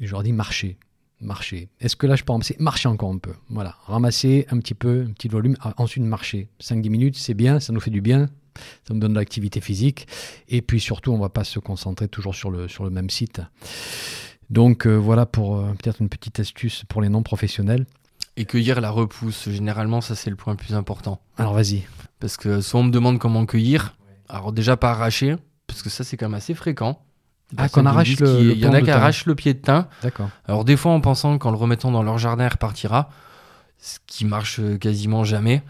[0.00, 0.78] je leur dis marcher.
[1.20, 1.68] Marcher.
[1.80, 3.32] Est-ce que là je peux ramasser Marcher encore un peu?
[3.48, 3.76] Voilà.
[3.86, 6.48] Ramasser un petit peu, un petit volume, ah, ensuite marcher.
[6.60, 8.26] 5-10 minutes, c'est bien, ça nous fait du bien,
[8.86, 10.06] ça nous donne de l'activité physique.
[10.48, 13.10] Et puis surtout, on ne va pas se concentrer toujours sur le, sur le même
[13.10, 13.40] site.
[14.48, 17.86] Donc euh, voilà pour euh, peut-être une petite astuce pour les non professionnels
[18.36, 19.48] et cueillir la repousse?
[19.50, 21.20] Généralement, ça c'est le point le plus important.
[21.36, 21.82] Alors vas-y.
[22.18, 23.96] Parce que soit on me demande comment cueillir,
[24.28, 27.02] alors déjà pas arracher, parce que ça c'est quand même assez fréquent.
[27.56, 29.86] Ah, qu'on arrache le, Il y en a qui arrachent le pied de thym.
[30.02, 30.30] D'accord.
[30.46, 33.10] Alors des fois en pensant qu'en le remettant dans leur jardin, il repartira,
[33.78, 35.62] ce qui marche quasiment jamais.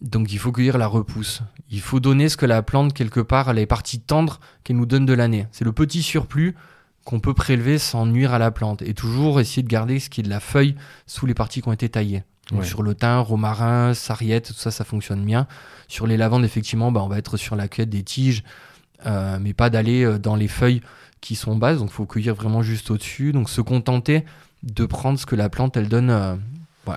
[0.00, 1.42] Donc il faut cueillir la repousse.
[1.70, 5.06] Il faut donner ce que la plante, quelque part, les parties tendres qu'elle nous donne
[5.06, 5.46] de l'année.
[5.52, 6.54] C'est le petit surplus
[7.04, 8.82] qu'on peut prélever sans nuire à la plante.
[8.82, 10.76] Et toujours essayer de garder ce qui est de la feuille
[11.06, 12.24] sous les parties qui ont été taillées.
[12.50, 15.46] Donc sur le thym, romarin, sarriette, tout ça, ça fonctionne bien.
[15.88, 18.42] Sur les lavandes, effectivement, bah, on va être sur la quête des tiges,
[19.06, 20.82] euh, mais pas d'aller euh, dans les feuilles
[21.22, 21.78] qui sont basses.
[21.78, 23.32] Donc il faut cueillir vraiment juste au-dessus.
[23.32, 24.26] Donc se contenter
[24.62, 26.36] de prendre ce que la plante, elle donne euh,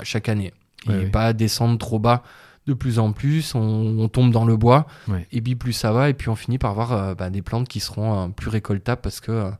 [0.03, 0.53] chaque année.
[0.89, 2.23] et pas descendre trop bas
[2.67, 4.87] de plus en plus, on, tombe dans le bois,
[5.31, 7.79] et puis plus ça va, et puis on finit par avoir bah, des plantes qui
[7.79, 9.51] seront plus récoltables parce que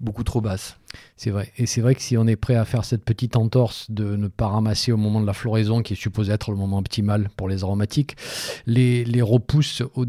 [0.00, 0.76] beaucoup trop basse.
[1.16, 1.52] C'est vrai.
[1.56, 4.28] Et c'est vrai que si on est prêt à faire cette petite entorse de ne
[4.28, 7.48] pas ramasser au moment de la floraison, qui est supposé être le moment optimal pour
[7.48, 8.16] les aromatiques,
[8.66, 10.06] les, les repousses au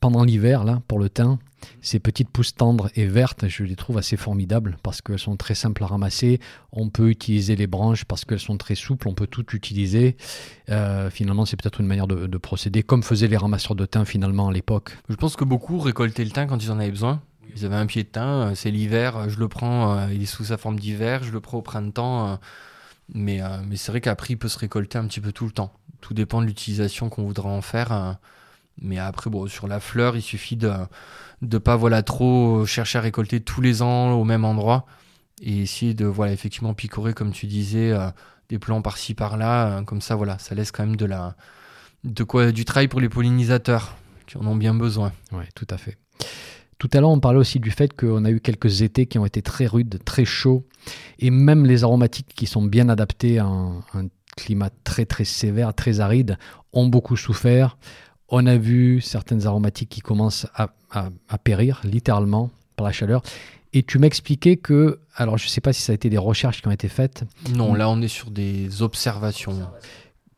[0.00, 1.38] pendant l'hiver, là, pour le thym,
[1.80, 5.54] ces petites pousses tendres et vertes, je les trouve assez formidables parce qu'elles sont très
[5.54, 6.40] simples à ramasser.
[6.72, 10.16] On peut utiliser les branches parce qu'elles sont très souples, on peut tout utiliser.
[10.70, 14.04] Euh, finalement, c'est peut-être une manière de, de, procéder, comme faisaient les ramasseurs de thym
[14.04, 14.96] finalement à l'époque.
[15.08, 17.22] Je pense que beaucoup récoltaient le thym quand ils en avaient besoin.
[17.54, 20.22] Ils avaient un pied de thym, euh, c'est l'hiver, euh, je le prends, euh, il
[20.22, 22.38] est sous sa forme d'hiver, je le prends au printemps.
[23.14, 25.72] mais mais c'est vrai qu'après, il peut se récolter un petit peu tout le temps.
[26.00, 28.18] Tout dépend de l'utilisation qu'on voudra en faire.
[28.82, 30.72] mais après, bon, sur la fleur, il suffit de
[31.42, 34.86] ne pas voilà, trop chercher à récolter tous les ans au même endroit
[35.42, 37.94] et essayer de voilà, effectivement picorer, comme tu disais,
[38.48, 39.82] des plants par-ci par-là.
[39.84, 41.36] comme ça, voilà, ça laisse quand même de la,
[42.04, 43.96] de quoi, du travail pour les pollinisateurs
[44.26, 45.12] qui en ont bien besoin.
[45.32, 45.98] Oui, tout à fait.
[46.78, 49.26] Tout à l'heure, on parlait aussi du fait qu'on a eu quelques étés qui ont
[49.26, 50.64] été très rudes, très chauds,
[51.18, 53.82] et même les aromatiques qui sont bien adaptés à un,
[54.36, 56.38] climat très très sévère, très aride,
[56.72, 57.76] ont beaucoup souffert.
[58.28, 60.68] On a vu certaines aromatiques qui commencent à,
[61.42, 63.22] périr littéralement par la chaleur.
[63.72, 66.62] Et tu m'expliquais que, alors je ne sais pas si ça a été des recherches
[66.62, 67.24] qui ont été faites.
[67.52, 69.58] Non, là on est sur des observations.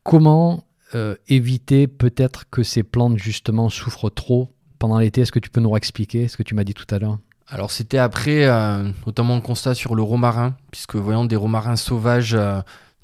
[0.03, 0.65] Comment
[0.95, 4.49] euh, éviter peut-être que ces plantes justement souffrent trop
[4.81, 5.21] pendant l'été.
[5.21, 7.19] Est-ce que tu peux nous expliquer ce que tu m'as dit tout à l'heure?
[7.47, 12.35] Alors c'était après, euh, notamment le constat sur le romarin, puisque voyant des romarins sauvages,
[12.35, 12.61] euh,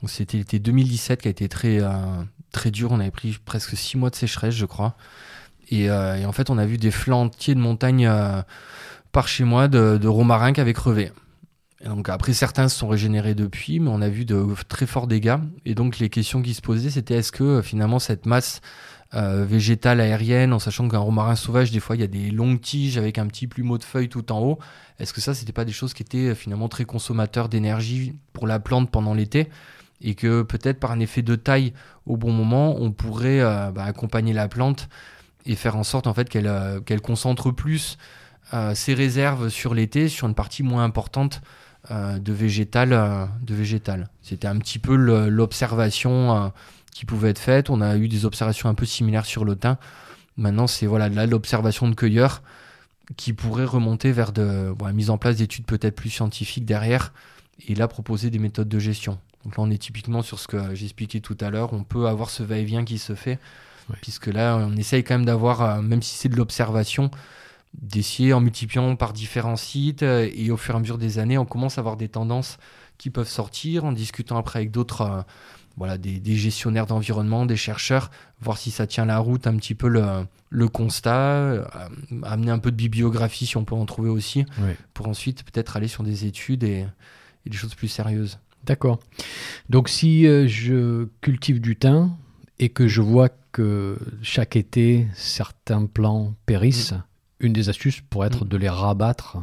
[0.07, 1.91] c'était l'été 2017 qui a été très, euh,
[2.53, 4.95] très dur, on avait pris presque six mois de sécheresse je crois,
[5.70, 8.09] et, en fait on a vu des flancs entiers de montagne
[9.11, 11.11] par chez moi de, de romarins qui avaient crevé.
[11.85, 15.39] Donc après certains se sont régénérés depuis, mais on a vu de très forts dégâts,
[15.64, 18.61] et donc les questions qui se posaient c'était est-ce que finalement cette masse
[19.14, 22.61] euh, végétale aérienne, en sachant qu'un romarin sauvage, des fois, il y a des longues
[22.61, 24.59] tiges avec un petit plumeau de feuilles tout en haut.
[24.98, 28.48] Est-ce que ça, c'était pas des choses qui étaient euh, finalement très consommateurs d'énergie pour
[28.48, 29.48] la plante pendant l'été
[30.02, 31.72] et que peut-être par un effet de taille
[32.04, 34.88] au bon moment, on pourrait euh, bah, accompagner la plante
[35.46, 36.50] et faire en sorte en fait qu'elle
[36.84, 37.98] qu'elle concentre plus
[38.74, 41.40] ses réserves sur l'été sur une partie moins importante
[41.88, 43.28] de végétal.
[43.42, 44.09] de végétal.
[44.22, 46.52] C'était un petit peu l'observation
[46.97, 47.68] qui pouvaient être faites.
[47.68, 49.76] On a eu des observations un peu similaires sur le thym.
[50.38, 52.42] Maintenant, c'est voilà, là l'observation de cueilleurs
[53.18, 57.12] qui pourrait remonter vers de, la mise en place d'études peut-être plus scientifiques derrière
[57.68, 59.18] et là proposer des méthodes de gestion.
[59.44, 61.74] Donc là, on est typiquement sur ce que j'expliquais tout à l'heure.
[61.74, 63.38] On peut avoir ce va-et-vient qui se fait,
[64.01, 67.11] puisque là, on essaye quand même d'avoir, euh, même si c'est de l'observation,
[67.74, 71.36] d'essayer en multipliant par différents sites euh, et au fur et à mesure des années,
[71.36, 72.57] on commence à avoir des tendances
[72.97, 75.22] qui peuvent sortir en discutant après avec d'autres euh,
[75.77, 78.11] voilà, des, gestionnaires d'environnement, des chercheurs,
[78.41, 81.64] voir si ça tient la route, un petit peu le, constat, euh,
[82.22, 84.45] amener un peu de bibliographie si on peut en trouver aussi,
[84.95, 86.87] pour ensuite peut-être aller sur des études et,
[87.45, 88.39] des choses plus sérieuses.
[88.64, 88.99] D'accord.
[89.68, 92.16] Donc si euh, je cultive du thym
[92.59, 97.05] et que je vois que chaque été certains plants périssent, mm.
[97.41, 98.49] une des astuces pourrait être mm.
[98.49, 99.39] de les rabattre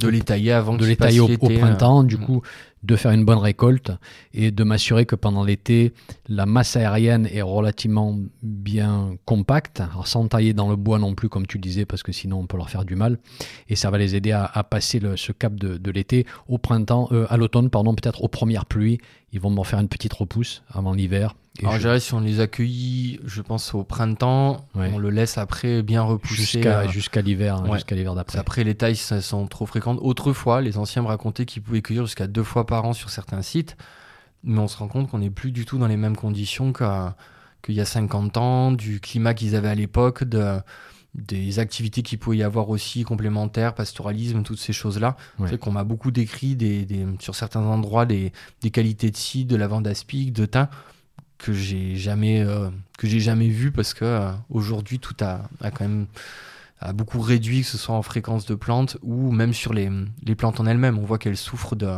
[0.00, 2.42] de les tailler avant de les tailler au, printemps, du coup
[2.82, 3.90] de faire une bonne récolte
[4.32, 5.92] et de m'assurer que pendant l'été
[6.28, 11.46] la masse aérienne est relativement bien compacte, sans tailler dans le bois non plus comme
[11.46, 13.18] tu disais parce que sinon on peut leur faire du mal.
[13.68, 17.36] Et ça va les aider à, passer ce cap de, l'été au printemps, euh, à
[17.36, 18.98] l'automne pardon peut-être aux premières pluies,
[19.32, 21.34] ils vont m'en faire une petite repousse avant l'hiver
[21.66, 21.98] alors, je...
[21.98, 26.62] si on les accueille, je pense au printemps, on le laisse après bien repousser.
[26.88, 28.38] Jusqu'à l'hiver, hein, jusqu'à l'hiver d'après.
[28.38, 29.98] Après, les tailles sont trop fréquentes.
[30.02, 33.42] Autrefois, les anciens me racontaient qu'ils pouvaient cueillir jusqu'à deux fois par an sur certains
[33.42, 33.76] sites,
[34.44, 37.74] mais on se rend compte qu'on n'est plus du tout dans les mêmes conditions qu'il
[37.74, 40.60] y a 50 ans, du climat qu'ils avaient à l'époque, de,
[41.14, 45.16] des activités qu'il pouvait y avoir aussi complémentaires, pastoralisme, toutes ces choses-là.
[45.46, 46.86] C'est qu'on m'a beaucoup décrit des,
[47.18, 50.68] sur certains endroits des, des qualités de site, de lavande aspic, de thym
[51.38, 52.68] que j'ai jamais euh,
[52.98, 56.06] que j'ai jamais vu parce que euh, aujourd'hui tout a, a, quand même
[56.80, 59.90] a beaucoup réduit que ce soit en fréquence de plantes ou même sur les,
[60.24, 60.98] les plantes en elles-mêmes.
[60.98, 61.96] On voit qu'elles souffrent de,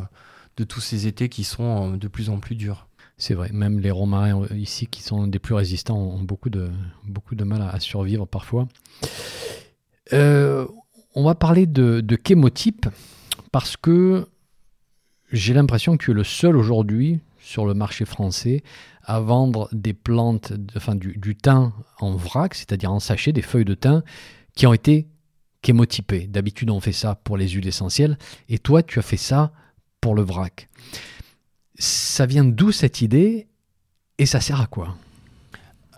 [0.56, 2.86] de tous ces étés qui sont euh, de plus en plus durs.
[3.16, 3.50] C'est vrai.
[3.52, 6.70] Même les romarins ici qui sont des plus résistants ont beaucoup de
[7.04, 8.66] beaucoup de mal à, survivre parfois.
[10.12, 12.86] On va parler de, de chémotype
[13.52, 14.26] parce que
[15.32, 18.62] j'ai l'impression que le seul aujourd'hui sur le marché français
[19.10, 23.74] à vendre des plantes, enfin du, thym en vrac, c'est-à-dire en sachet, des feuilles de
[23.74, 24.04] thym
[24.54, 25.08] qui ont été
[25.66, 26.28] chémotypées.
[26.28, 29.50] D'habitude, on fait ça pour les huiles essentielles, et toi, tu as fait ça
[30.00, 30.68] pour le vrac.
[31.76, 33.48] Ça vient d'où cette idée?
[34.18, 34.96] Et ça sert à quoi?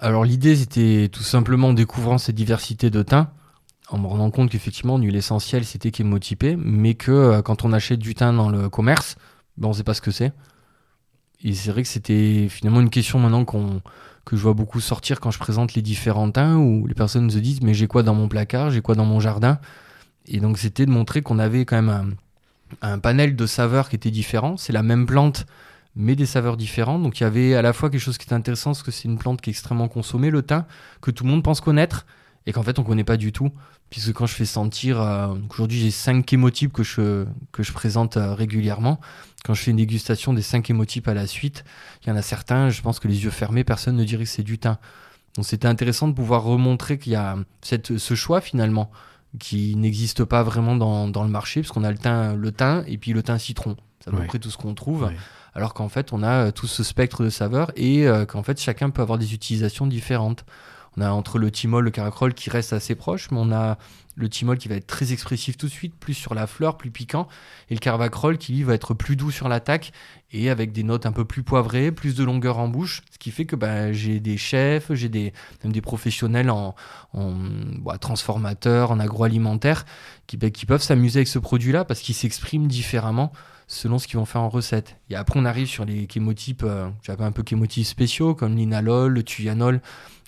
[0.00, 3.28] Alors l'idée, c'était tout simplement en découvrant cette diversité de thym,
[3.90, 7.98] en me rendant compte qu'effectivement, l'huile essentielle, c'était chémotypé, mais que euh, quand on achète
[7.98, 9.16] du thym dans le commerce,
[9.58, 10.32] ben, on ne sait pas ce que c'est.
[11.44, 13.80] Et c'est vrai que c'était finalement une question maintenant qu'on
[14.24, 17.38] que je vois beaucoup sortir quand je présente les différents thym, où les personnes se
[17.38, 19.58] disent mais j'ai quoi dans mon placard, j'ai quoi dans mon jardin?
[20.26, 22.16] Et donc c'était de montrer qu'on avait quand même
[22.80, 24.56] un, panel de saveurs qui était différent.
[24.56, 25.46] C'est la même plante,
[25.96, 27.02] mais des saveurs différentes.
[27.02, 29.08] Donc il y avait à la fois quelque chose qui était intéressant, parce que c'est
[29.08, 30.64] une plante qui est extrêmement consommée, le thym,
[31.00, 32.06] que tout le monde pense connaître,
[32.46, 33.50] et qu'en fait on connaît pas du tout.
[33.92, 38.16] Puisque quand je fais sentir, euh, aujourd'hui j'ai cinq chémotypes que je, que je présente
[38.16, 38.98] euh, régulièrement.
[39.44, 41.62] Quand je fais une dégustation des cinq hémotypes à la suite,
[42.02, 44.30] il y en a certains, je pense que les yeux fermés, personne ne dirait que
[44.30, 44.78] c'est du thym.
[45.36, 48.90] Donc c'était intéressant de pouvoir remontrer qu'il y a cette, ce choix finalement
[49.38, 52.84] qui n'existe pas vraiment dans, dans le marché, parce qu'on a le thym, le thym
[52.86, 53.76] et puis le thym citron.
[54.00, 54.26] C'est à peu Ouais.
[54.26, 55.04] près tout ce qu'on trouve.
[55.04, 55.16] Ouais.
[55.54, 58.58] Alors qu'en fait, on a euh, tout ce spectre de saveurs et euh, qu'en fait,
[58.58, 60.46] chacun peut avoir des utilisations différentes.
[60.96, 63.78] On a entre le thymol, le caracrol qui reste assez proche, mais on a
[64.14, 66.90] le thymol qui va être très expressif tout de suite, plus sur la fleur, plus
[66.90, 67.28] piquant,
[67.70, 69.92] et le carvacrol qui lui va être plus doux sur l'attaque
[70.32, 73.30] et avec des notes un peu plus poivrées, plus de longueur en bouche, ce qui
[73.30, 75.32] fait que bah, j'ai des chefs, j'ai des,
[75.64, 76.74] même des professionnels en,
[77.14, 77.34] en
[77.78, 79.86] bah, transformateurs, en agroalimentaire,
[80.26, 83.32] qui, bah, qui peuvent s'amuser avec ce produit-là parce qu'il s'exprime différemment
[83.66, 84.96] selon ce qu'ils vont faire en recette.
[85.08, 89.12] Et après, on arrive sur les chémotypes, euh, j'appelle un peu chémotypes spéciaux, comme l'inalol,
[89.12, 89.80] le thuyanol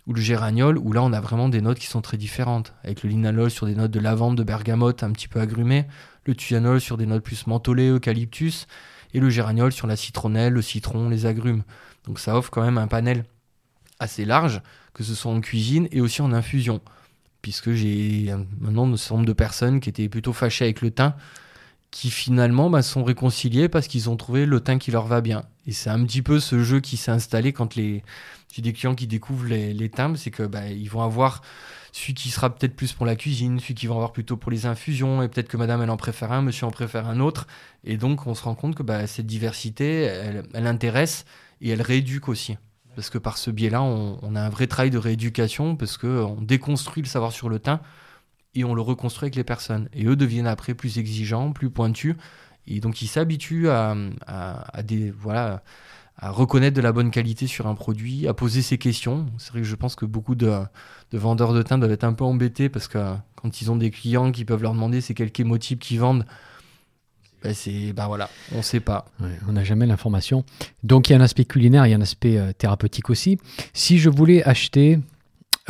[0.06, 2.74] ou le géraniol, où là, on a vraiment des notes qui sont très différentes.
[2.84, 5.86] Avec le linalol sur des notes de lavande, de bergamote, un petit peu agrumées,
[6.26, 8.66] le thuyanol sur des notes plus mentholées, eucalyptus,
[9.14, 11.62] et le géraniol sur la citronnelle, le citron, les agrumes.
[12.04, 13.24] Donc ça offre quand même un panel
[13.98, 14.60] assez large,
[14.92, 16.80] que ce soit en cuisine et aussi en infusion.
[17.40, 21.14] Puisque j'ai maintenant un nombre de personnes qui étaient plutôt fâchées avec le thym,
[21.94, 25.44] qui finalement bah, sont réconciliés parce qu'ils ont trouvé le thym qui leur va bien.
[25.68, 28.02] Et c'est un petit peu ce jeu qui s'est installé quand les
[28.58, 31.42] des clients qui découvrent les, les thym, c'est que bah, ils vont avoir
[31.92, 34.66] celui qui sera peut-être plus pour la cuisine, celui qui va avoir plutôt pour les
[34.66, 37.46] infusions, et peut-être que madame elle en préfère un, monsieur en préfère un autre.
[37.84, 41.24] Et donc on se rend compte que bah, cette diversité, elle, intéresse
[41.60, 42.56] et elle rééduque aussi.
[42.96, 46.40] Parce que par ce biais-là, on, on a un vrai travail de rééducation, parce qu'on
[46.40, 47.78] déconstruit le savoir sur le thym
[48.54, 49.88] et on le reconstruit avec les personnes.
[49.92, 52.16] Et eux deviennent après plus exigeants, plus pointus.
[52.66, 53.94] Et donc ils s'habituent à,
[54.26, 55.62] à, des, voilà,
[56.16, 59.26] à reconnaître de la bonne qualité sur un produit, à poser ses questions.
[59.38, 60.50] C'est vrai que je pense que beaucoup de,
[61.10, 63.90] de vendeurs de thym doivent être un peu embêtés parce que quand ils ont des
[63.90, 66.24] clients qui peuvent leur demander c'est quel chémotype qu'ils vendent,
[67.42, 69.04] ben c'est ben voilà, on sait pas.
[69.46, 70.44] On n'a jamais l'information.
[70.82, 73.38] Donc il y a un aspect culinaire, il y a un aspect euh, thérapeutique aussi.
[73.74, 74.98] Si je voulais acheter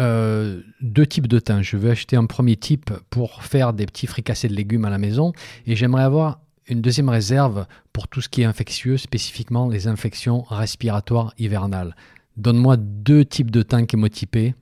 [0.00, 4.06] euh, deux types de thym, je veux acheter un premier type pour faire des petits
[4.06, 5.32] fricassés de légumes à la maison
[5.66, 10.42] et j'aimerais avoir une deuxième réserve pour tout ce qui est infectieux, spécifiquement les infections
[10.42, 11.94] respiratoires hivernales.
[12.36, 14.54] Donne-moi deux types de thym chémotypés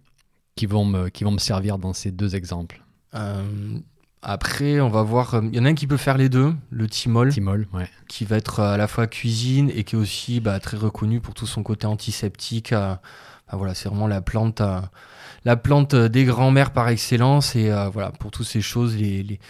[0.56, 2.82] qui vont me, qui vont me servir dans ces deux exemples.
[3.14, 3.42] Euh,
[4.20, 5.40] après, on va voir.
[5.42, 7.88] Il y en a un qui peut faire les deux, le thymol, Thymol, ouais.
[8.08, 11.34] qui va être à la fois cuisine et qui est aussi bah, très reconnu pour
[11.34, 12.72] tout son côté antiseptique.
[12.72, 12.94] euh,
[13.50, 14.80] bah, voilà, c'est vraiment la plante, euh,
[15.44, 17.56] la plante des grands-mères par excellence.
[17.56, 19.40] Et euh, voilà, pour toutes ces choses, les,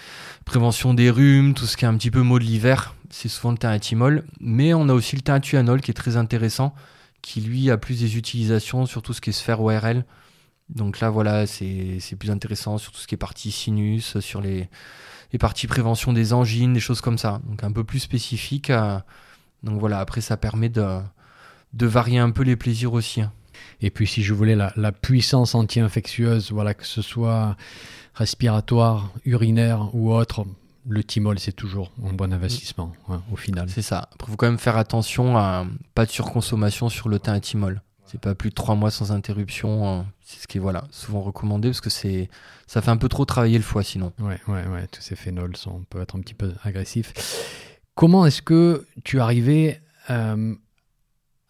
[0.45, 3.53] préventions des rhumes, tout ce qui est un petit peu mot de l'hiver, c'est souvent
[3.53, 4.23] le thym.
[4.41, 5.41] Mais on a aussi le thym
[5.81, 6.75] qui est très intéressant,
[7.21, 10.05] qui lui a plus des utilisations sur tout ce qui est sphère ORL.
[10.69, 14.69] Donc là, voilà, c'est plus intéressant sur tout ce qui est partie sinus, sur les,
[15.39, 17.41] parties prévention des angines, des choses comme ça.
[17.47, 18.71] Donc un peu plus spécifique.
[18.71, 18.99] euh,
[19.63, 20.99] donc voilà, après, ça permet de,
[21.73, 23.23] de varier un peu les plaisirs aussi.
[23.83, 23.87] Hein.
[23.87, 27.57] Et puis si je voulais la, la puissance anti-infectieuse, voilà, que ce soit
[28.15, 30.45] respiratoire, urinaire ou autre,
[30.89, 33.69] le thymol, c'est toujours un bon investissement ouais, au final.
[33.69, 34.09] C'est ça.
[34.13, 35.65] Après, faut quand même faire attention à
[35.95, 37.83] pas de surconsommation sur le thym à thymol.
[38.07, 40.01] C'est pas plus de trois mois sans interruption.
[40.01, 42.29] euh, C'est ce qui est voilà, souvent recommandé parce que c'est
[42.67, 44.13] ça fait un peu trop travailler le foie sinon.
[44.19, 47.13] Ouais, ouais, ouais, tous ces phénols sont, peuvent être un petit peu agressifs.
[47.95, 49.81] Comment est-ce que tu arrivais
[50.11, 50.55] euh,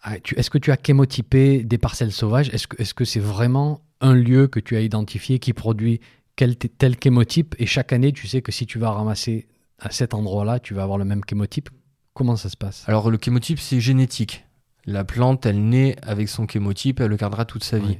[0.04, 2.50] Est-ce que tu as chémotypé des parcelles sauvages?
[2.52, 6.00] Est-ce que c'est vraiment un lieu que tu as identifié qui produit
[6.36, 7.54] quel, tel chémotype?
[7.58, 9.46] Et chaque année tu sais que si tu vas ramasser
[9.78, 11.70] à cet endroit-là, tu vas avoir le même chémotype
[12.14, 12.84] Comment ça se passe?
[12.88, 14.44] Alors le chémotype c'est génétique.
[14.84, 17.98] La plante elle naît avec son chémotype, elle le gardera toute sa vie.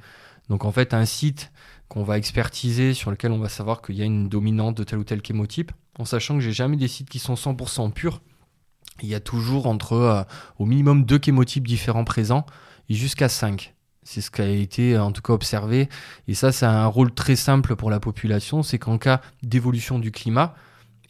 [0.48, 1.53] Donc en fait, un site
[1.88, 4.98] qu'on va expertiser sur lequel on va savoir qu'il y a une dominante de tel
[4.98, 8.20] ou tel chémotype, en sachant que j'ai jamais des sites qui sont 100% purs.
[9.03, 10.22] Il y a toujours entre euh,
[10.59, 12.46] au minimum deux chémotypes différents présents
[12.88, 13.74] et jusqu'à 5.
[14.05, 15.88] C'est ce qui a été en tout cas observé.
[16.28, 18.62] Et ça, c'est un rôle très simple pour la population.
[18.62, 20.55] C'est qu'en cas d'évolution du climat,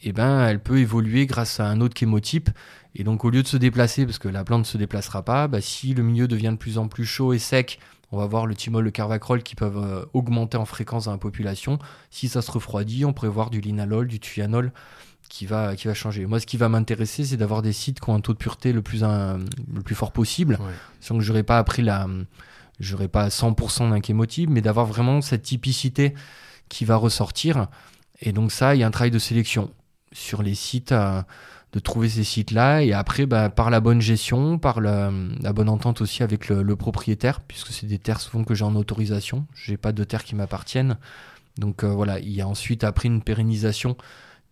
[0.03, 2.49] eh ben, elle peut évoluer grâce à un autre chémotype.
[2.95, 5.47] Et donc, au lieu de se déplacer, parce que la plante ne se déplacera pas,
[5.47, 7.79] bah, si le milieu devient de plus en plus chaud et sec,
[8.11, 11.17] on va voir le thymol, le carvacrol qui peuvent euh, augmenter en fréquence dans la
[11.17, 11.79] population.
[12.11, 14.71] Si ça se refroidit, on pourrait voir du linalol, du thuyanol
[15.33, 16.27] qui va, qui va changer.
[16.27, 18.71] Moi, ce qui va m'intéresser, c'est d'avoir des sites qui ont un taux de pureté
[18.71, 20.59] le plus, le plus fort possible.
[20.99, 22.07] Sans que je n'aurais pas appris la.
[22.79, 26.13] J'aurais pas 100% d'un chémotype, mais d'avoir vraiment cette typicité
[26.69, 27.67] qui va ressortir.
[28.21, 29.71] Et donc, ça, il y a un travail de sélection
[30.11, 30.91] sur les sites.
[30.91, 31.23] Euh,
[31.71, 35.09] de trouver ces sites-là et après bah, par la bonne gestion, par la,
[35.55, 39.47] bonne entente aussi avec le, propriétaire, puisque c'est des terres souvent que j'ai en autorisation,
[39.55, 40.97] j'ai pas de terres qui m'appartiennent.
[41.57, 43.97] Donc euh, voilà, il y a ensuite après une pérennisation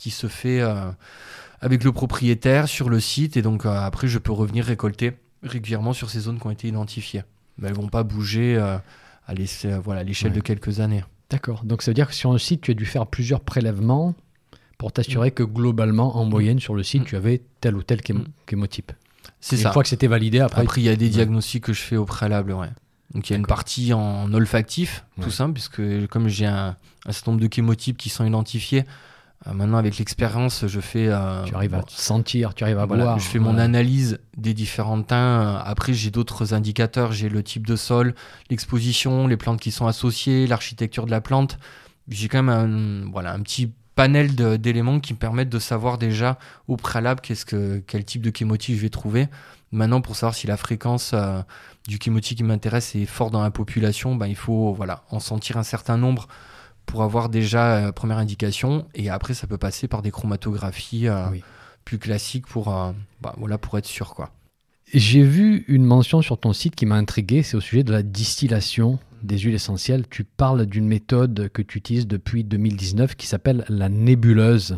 [0.01, 0.91] qui se fait euh,
[1.59, 5.93] avec le propriétaire sur le site et donc euh, après je peux revenir récolter régulièrement
[5.93, 7.23] sur ces zones qui ont été identifiées.
[7.57, 11.03] Mais elles vont pas bouger à l'échelle voilà, de quelques années.
[11.29, 11.63] D'accord.
[11.63, 14.15] Donc ça veut dire que sur un site, tu as dû faire plusieurs prélèvements
[14.77, 15.33] pour t'assurer mm.
[15.33, 17.05] que globalement, en moyenne, sur le site, mm.
[17.05, 18.23] tu avais tel ou tel mm.
[18.49, 18.91] chémotype.
[19.39, 19.69] C'est ça.
[19.69, 20.61] Une fois que c'était validé, après.
[20.61, 22.69] Après, il y a des diagnostics que je fais au préalable, ouais.
[23.13, 26.77] Donc il y a une partie en olfactif, tout simple, puisque comme j'ai un,
[27.09, 28.83] certain nombre de chémotypes qui sont identifiés, euh,
[29.45, 31.07] maintenant avec l'expérience, je fais.
[31.07, 33.19] Euh, tu arrives à sentir, tu arrives à voir.
[33.19, 35.55] Je fais mon analyse des différents teints.
[35.65, 37.11] Après, j'ai d'autres indicateurs.
[37.11, 38.13] J'ai le type de sol,
[38.49, 41.57] l'exposition, les plantes qui sont associées, l'architecture de la plante.
[42.07, 42.49] J'ai quand même
[43.05, 46.37] un, voilà, un petit panel d'éléments qui me permettent de savoir déjà
[46.67, 49.27] au préalable qu'est-ce que, quel type de chémotype je vais trouver.
[49.71, 51.41] Maintenant, pour savoir si la fréquence euh,
[51.87, 55.57] du chémotype qui m'intéresse est forte dans la population, ben, il faut voilà, en sentir
[55.57, 56.27] un certain nombre
[56.91, 58.85] pour avoir déjà euh, première indication.
[58.93, 61.27] Et après, ça peut passer par des chromatographies euh,
[61.85, 62.65] plus classiques pour,
[63.21, 64.13] bah, voilà, pour être sûr.
[64.13, 64.29] quoi.
[64.93, 68.03] J'ai vu une mention sur ton site qui m'a intrigué, c'est au sujet de la
[68.03, 70.03] distillation des huiles essentielles.
[70.09, 74.77] Tu parles d'une méthode que tu utilises depuis 2019 qui s'appelle la nébuleuse.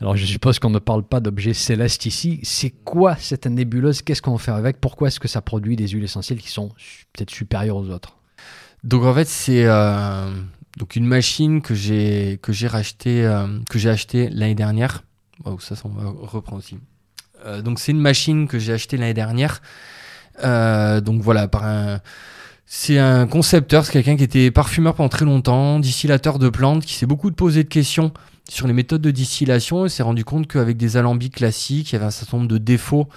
[0.00, 2.40] Alors je suppose qu'on ne parle pas d'objets célestes ici.
[2.44, 4.00] C'est quoi cette nébuleuse?
[4.00, 4.80] Qu'est-ce qu'on fait avec?
[4.80, 6.68] Pourquoi est-ce que ça produit des huiles essentielles qui sont
[7.12, 8.16] peut-être supérieures aux autres?
[8.84, 10.30] Donc en fait c'est euh,
[10.76, 15.04] donc une machine que j'ai que j'ai racheté euh, que j'ai acheté l'année dernière.
[15.44, 16.78] Oh, ça, on aussi.
[17.44, 19.62] Euh, donc c'est une machine que j'ai achetée l'année dernière.
[20.44, 22.00] Euh, donc voilà, par un,
[22.66, 26.94] c'est un concepteur, c'est quelqu'un qui était parfumeur pendant très longtemps, distillateur de plantes, qui
[26.94, 28.12] s'est beaucoup posé de questions
[28.48, 31.96] sur les méthodes de distillation et s'est rendu compte qu'avec des alambics classiques, il y
[31.96, 33.08] avait un certain nombre de défauts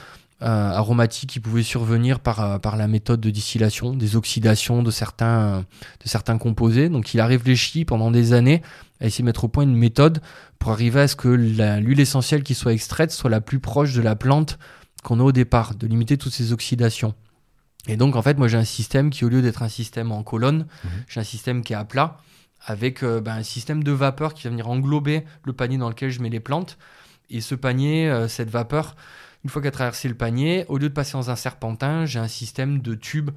[0.41, 5.65] aromatiques qui pouvaient survenir par, par la méthode de distillation, des oxydations de certains,
[6.03, 6.89] de certains composés.
[6.89, 8.61] Donc il a réfléchi pendant des années
[9.01, 10.21] à essayer de mettre au point une méthode
[10.57, 14.01] pour arriver à ce que l'huile essentielle qui soit extraite soit la plus proche de
[14.01, 14.59] la plante
[15.03, 17.13] qu'on a au départ, de limiter toutes ces oxydations.
[17.87, 20.23] Et donc en fait moi j'ai un système qui au lieu d'être un système en
[20.23, 20.91] colonne, mhm.
[21.07, 22.17] j'ai un système qui est à plat
[22.65, 26.09] avec euh, ben, un système de vapeur qui va venir englober le panier dans lequel
[26.09, 26.77] je mets les plantes.
[27.29, 28.95] Et ce panier, euh, cette vapeur,
[29.43, 32.19] une fois qu'elle a traversé le panier, au lieu de passer dans un serpentin, j'ai
[32.19, 33.31] un système de tube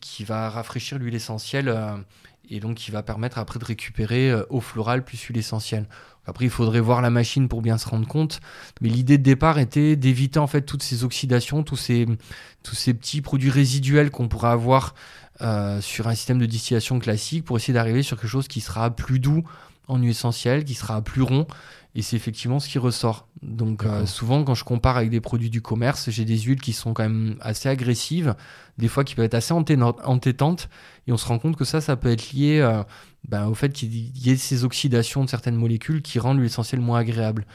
[0.00, 1.96] qui va rafraîchir l'huile essentielle euh,
[2.50, 5.86] et donc qui va permettre après de récupérer euh, eau florale plus huile essentielle.
[6.26, 8.40] Après, il faudrait voir la machine pour bien se rendre compte,
[8.82, 12.06] mais l'idée de départ était d'éviter en fait toutes ces oxydations, tous ces,
[12.62, 14.94] petits produits résiduels qu'on pourrait avoir
[15.40, 18.94] euh, sur un système de distillation classique pour essayer d'arriver sur quelque chose qui sera
[18.94, 19.42] plus doux
[19.88, 21.46] en huile essentielle, qui sera plus rond
[21.98, 23.26] et c'est effectivement ce qui ressort.
[23.42, 26.72] Donc euh, souvent quand je compare avec des produits du commerce, j'ai des huiles qui
[26.72, 28.36] sont quand même assez agressives,
[28.78, 30.68] des fois qui peuvent être assez entêtantes,
[31.08, 32.84] et on se rend compte que ça, ça peut être lié euh,
[33.28, 36.80] ben, au fait qu'il y ait ces oxydations de certaines molécules qui rendent l'huile essentielle
[36.80, 37.46] moins agréable.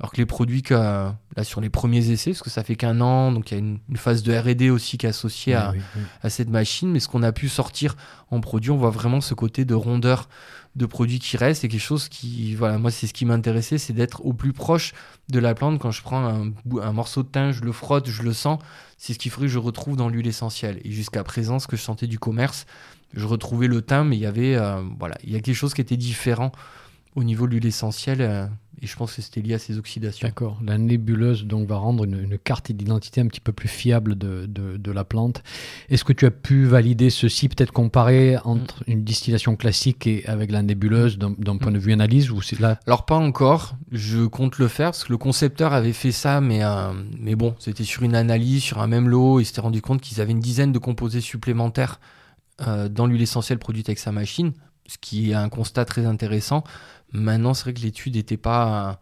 [0.00, 3.00] Alors que les produits que, là sur les premiers essais, parce que ça fait qu'un
[3.00, 5.74] an, donc il y a une, phase de R&D aussi qui est associée à,
[6.22, 7.94] à, cette machine, mais ce qu'on a pu sortir
[8.32, 10.28] en produit, on voit vraiment ce côté de rondeur
[10.74, 11.62] de produits qui restent.
[11.62, 14.92] C'est quelque chose qui, voilà, moi, c'est ce qui m'intéressait, c'est d'être au plus proche
[15.28, 15.78] de la plante.
[15.78, 18.60] Quand je prends un, morceau de thym, je le frotte, je le sens.
[18.96, 20.80] C'est ce qui ferait que je retrouve dans l'huile essentielle.
[20.84, 22.66] Et jusqu'à présent, ce que je sentais du commerce,
[23.14, 25.74] je retrouvais le thym, mais il y avait, euh, voilà, il y a quelque chose
[25.74, 26.52] qui était différent
[27.14, 28.50] au niveau de l'huile essentielle.
[28.82, 30.26] Et je pense que c'était lié à ces oxydations.
[30.26, 30.58] D'accord.
[30.64, 34.90] La nébuleuse donc va rendre une, carte d'identité un petit peu plus fiable de, de,
[34.90, 35.44] la plante.
[35.88, 38.92] Est-ce que tu as pu valider ceci, peut-être comparer entre mm.
[38.92, 42.80] une distillation classique et avec la nébuleuse d'un point de vue analyse ou c'est là?
[42.88, 43.76] Alors pas encore.
[43.92, 47.54] Je compte le faire parce que le concepteur avait fait ça, mais euh, mais bon,
[47.60, 49.38] c'était sur une analyse, sur un même lot.
[49.38, 52.00] Il s'était rendu compte qu'ils avaient une dizaine de composés supplémentaires
[52.66, 54.52] euh, dans l'huile essentielle produite avec sa machine,
[54.88, 56.64] ce qui est un constat très intéressant.
[57.12, 59.00] Maintenant, c'est vrai que l'étude n'était pas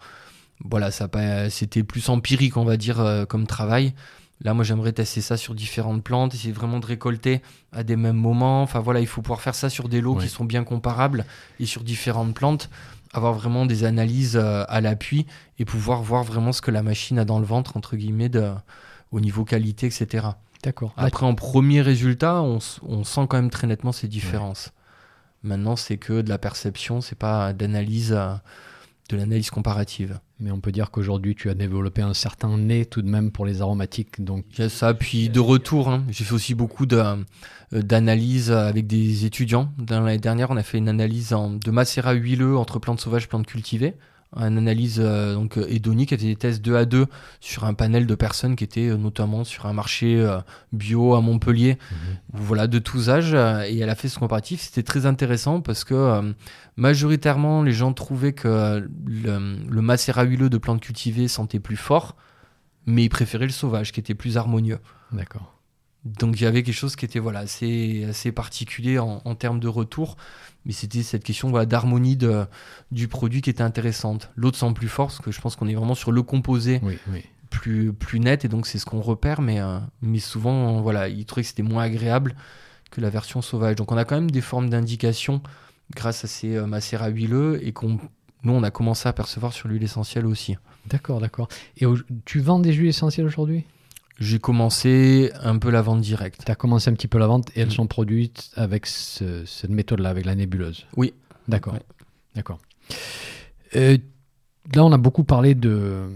[0.62, 1.08] voilà, ça
[1.48, 3.94] c'était plus empirique, on va dire, comme travail.
[4.42, 7.42] Là, moi, j'aimerais tester ça sur différentes plantes, essayer vraiment de récolter
[7.72, 8.62] à des mêmes moments.
[8.62, 11.26] Enfin, voilà, il faut pouvoir faire ça sur des lots qui sont bien comparables
[11.58, 12.70] et sur différentes plantes,
[13.12, 15.26] avoir vraiment des analyses euh, à l'appui
[15.58, 18.50] et pouvoir voir vraiment ce que la machine a dans le ventre, entre guillemets, de,
[19.12, 20.28] au niveau qualité, etc.
[20.62, 20.94] D'accord.
[20.96, 24.72] Après, en premier résultat, on, sent quand même très nettement ces différences.
[25.42, 28.12] Maintenant, c'est que de la perception, c'est pas d'analyse.
[28.12, 28.34] Euh,
[29.10, 30.20] de l'analyse comparative.
[30.38, 33.44] Mais on peut dire qu'aujourd'hui, tu as développé un certain nez tout de même pour
[33.44, 34.22] les aromatiques.
[34.22, 34.44] Donc...
[34.68, 36.04] Ça, puis de retour, hein.
[36.10, 37.16] j'ai fait aussi beaucoup euh,
[37.72, 39.72] d'analyses avec des étudiants.
[39.88, 43.46] L'année dernière, on a fait une analyse de macérat huileux entre plantes sauvages et plantes
[43.46, 43.94] cultivées
[44.36, 47.06] une analyse euh, donc hédonique, était des tests 2 à 2
[47.40, 50.38] sur un panel de personnes qui étaient euh, notamment sur un marché euh,
[50.72, 51.98] bio à Montpellier, mhm.
[52.34, 54.60] voilà de tous âges, et elle a fait ce comparatif.
[54.60, 56.34] C'était très intéressant parce que
[56.76, 62.16] majoritairement les gens trouvaient que le, le macérat huileux de plantes cultivées sentait plus fort,
[62.86, 64.78] mais ils préféraient le sauvage qui était plus harmonieux.
[65.12, 65.59] D'accord.
[66.04, 69.60] Donc il y avait quelque chose qui était voilà assez, assez particulier en, en termes
[69.60, 70.16] de retour
[70.64, 72.18] mais c'était cette question voilà, d'harmonie
[72.90, 74.30] du produit qui était intéressante.
[74.36, 76.80] L'autre sent plus fort, parce que je pense qu'on est vraiment sur le composé
[77.48, 81.24] Plus, plus net, et donc c'est ce qu'on repère, mais, euh, mais souvent, voilà, il
[81.24, 82.36] trouvait que c'était moins agréable
[82.92, 83.74] que la version sauvage.
[83.74, 85.42] Donc on a quand même des formes d'indication
[85.96, 87.98] grâce à ces euh, macérats huileux, et qu'on
[88.44, 90.56] nous, on a commencé à percevoir sur l'huile essentielle aussi.
[90.86, 91.48] D'accord, d'accord.
[91.78, 91.86] Et
[92.24, 93.64] tu vends des huiles essentielles aujourd'hui?
[94.20, 96.42] J'ai commencé un peu la vente directe.
[96.44, 97.72] Tu as commencé un petit peu la vente et elles mm.
[97.72, 101.14] sont produites avec cette méthode-là, avec la nébuleuse Oui.
[101.48, 101.74] D'accord.
[102.34, 102.58] D'accord.
[103.76, 103.96] Euh,
[104.74, 106.10] là, on a beaucoup parlé de,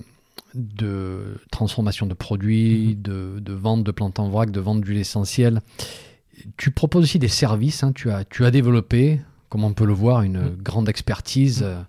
[0.55, 3.40] de transformation de produits, mm-hmm.
[3.40, 5.61] de, vente de plantes en vrac, de vente d'huile essentielle.
[6.59, 7.84] Tu proposes aussi des services.
[7.84, 7.92] Hein.
[7.92, 10.57] tu, as, tu as développé, comme on peut le voir, une mm.
[10.62, 11.62] grande expertise.
[11.62, 11.66] Mm.
[11.66, 11.82] Euh,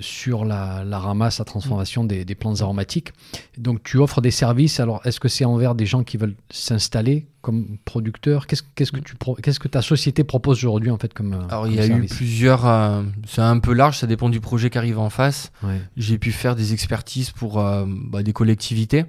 [0.00, 3.12] sur la, ramasse, la transformation des, plantes aromatiques.
[3.58, 4.80] Donc tu offres des services.
[4.80, 8.46] Alors est-ce que c'est envers des gens qui veulent s'installer comme producteurs?
[8.46, 11.74] Qu'est-ce que tu qu'est-ce que ta société propose aujourd'hui en fait comme euh, Alors il
[11.74, 12.66] y a eu plusieurs.
[12.66, 15.52] Euh, c'est un peu large, ça dépend du projet qui arrive en face.
[15.96, 19.04] J'ai pu faire des expertises pour euh, bah, des collectivités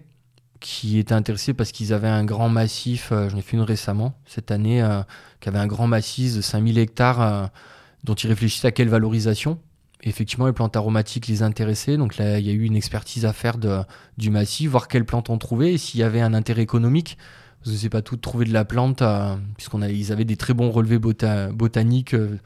[0.59, 3.11] qui étaient intéressées parce qu'ils avaient un grand massif.
[3.11, 4.83] J'en ai fait une récemment cette année
[5.39, 7.51] qui avait un grand massif de 5000 hectares
[8.03, 9.59] dont ils réfléchissaient à quelle valorisation
[10.03, 11.97] effectivement, les plantes aromatiques les intéressaient.
[11.97, 13.79] Donc là, il y a eu une expertise à faire de,
[14.17, 17.17] du massif, voir quelles plantes on trouvait et s'il y avait un intérêt économique.
[17.63, 20.53] Parce que c'est pas tout de trouver de la plante, euh, puisqu'on avaient des très
[20.53, 22.37] bons relevés botaniques euh,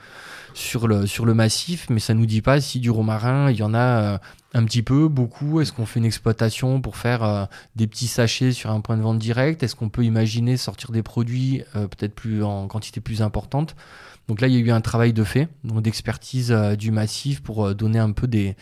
[0.53, 3.63] sur, le, sur le massif, mais ça nous dit pas si du romarin, il y
[3.63, 3.79] en a
[4.13, 4.17] euh,
[4.53, 5.59] un petit peu, beaucoup.
[5.59, 9.19] Est-ce qu'on fait une exploitation pour faire des petits sachets sur un point de vente
[9.19, 9.63] direct?
[9.63, 13.75] Est-ce qu'on peut imaginer sortir des produits peut-être plus en quantité plus importante?
[14.31, 17.65] Donc là, il y a eu un travail de fait, d'expertise euh, du massif pour
[17.65, 18.55] euh, donner un peu des,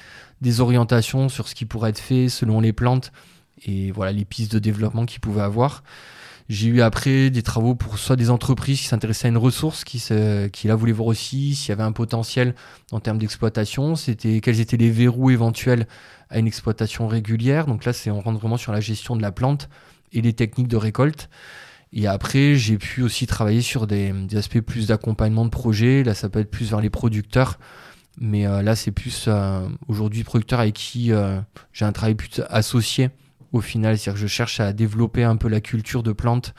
[0.62, 3.12] orientations sur ce qui pourrait être fait selon les plantes
[3.68, 5.84] et voilà les pistes de développement qu'ils pouvaient avoir.
[6.50, 10.04] J'ai eu après des travaux pour soit des entreprises qui s'intéressaient à une ressource, qui,
[10.52, 12.56] qui la voulaient voir aussi, s'il y avait un potentiel
[12.92, 15.86] en termes d'exploitation, c'était quels étaient les verrous éventuels
[16.32, 17.68] à une exploitation régulière.
[17.68, 19.70] Donc là, c'est on rentre vraiment sur la gestion de la plante
[20.14, 21.30] et les techniques de récolte.
[21.92, 26.04] Et après, j'ai pu aussi travailler sur des, aspects plus d'accompagnement de projet.
[26.04, 27.58] Là, ça peut être plus vers les producteurs.
[28.20, 31.40] Mais euh, là, c'est plus euh, aujourd'hui producteurs avec qui euh,
[31.72, 33.10] j'ai un travail plus associé
[33.54, 33.98] au final.
[33.98, 36.54] C'est-à-dire que je cherche à développer un peu la culture de plantes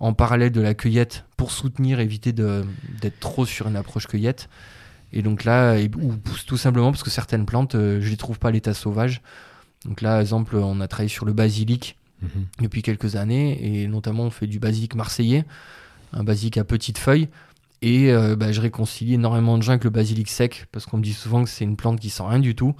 [0.00, 4.48] en parallèle de la cueillette pour soutenir, éviter d'être trop sur une approche cueillette.
[5.12, 6.14] Et donc là, ou
[6.46, 9.22] tout simplement parce que certaines plantes, je ne les trouve pas à l'état sauvage.
[9.84, 12.46] Donc là, exemple, on a travaillé sur le basilic Mhm.
[12.62, 13.82] depuis quelques années.
[13.82, 15.44] Et notamment, on fait du basique marseillais,
[16.12, 17.28] un basique à petites feuilles.
[17.82, 21.02] Et euh, bah, je réconcilie énormément de gens avec le basilic sec, parce qu'on me
[21.02, 22.74] dit souvent que c'est une plante qui sent rien du tout.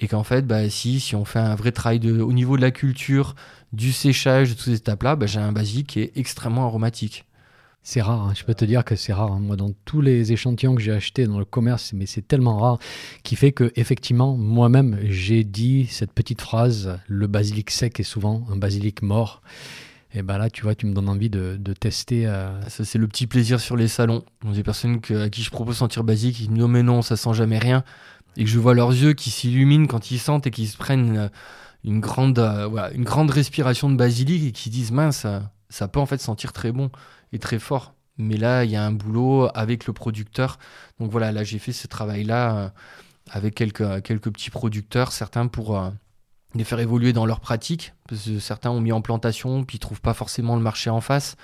[0.00, 2.62] Et qu'en fait, bah, si, si on fait un vrai travail de, au niveau de
[2.62, 3.34] la culture,
[3.72, 7.25] du séchage, de toutes ces étapes-là, bah, j'ai un basilic qui est extrêmement aromatique.
[7.88, 8.32] C'est rare, hein.
[8.34, 9.30] je peux te dire que c'est rare.
[9.30, 9.38] Hein.
[9.38, 12.78] Moi, dans tous les échantillons que j'ai achetés dans le commerce, mais c'est tellement rare,
[13.22, 18.44] qui fait que effectivement, moi-même, j'ai dit cette petite phrase le basilic sec est souvent
[18.50, 19.40] un basilic mort.
[20.12, 22.26] Et ben là, tu vois, tu me donnes envie de, tester.
[22.26, 24.24] Euh, Ça, c'est le petit plaisir sur les salons.
[24.44, 27.34] Des personnes à qui je propose sentir basilic, qui me disent mais non, ça sent
[27.34, 27.84] jamais rien.
[28.36, 31.30] Et que je vois leurs yeux qui s'illuminent quand ils sentent et qu'ils se prennent
[31.84, 35.24] une, grande, euh, une grande respiration de basilic et qui disent mince,
[35.68, 36.90] ça peut en fait sentir très bon
[37.32, 37.94] est très fort.
[38.18, 40.58] Mais là, il y a un boulot avec le producteur.
[40.98, 42.68] Donc voilà, là, j'ai fait ce travail-là euh,
[43.30, 45.90] avec quelques, quelques petits producteurs, certains pour euh,
[46.54, 47.92] les faire évoluer dans leur pratique.
[48.08, 51.00] Parce que certains ont mis en plantation, puis ils trouvent pas forcément le marché en
[51.00, 51.36] face.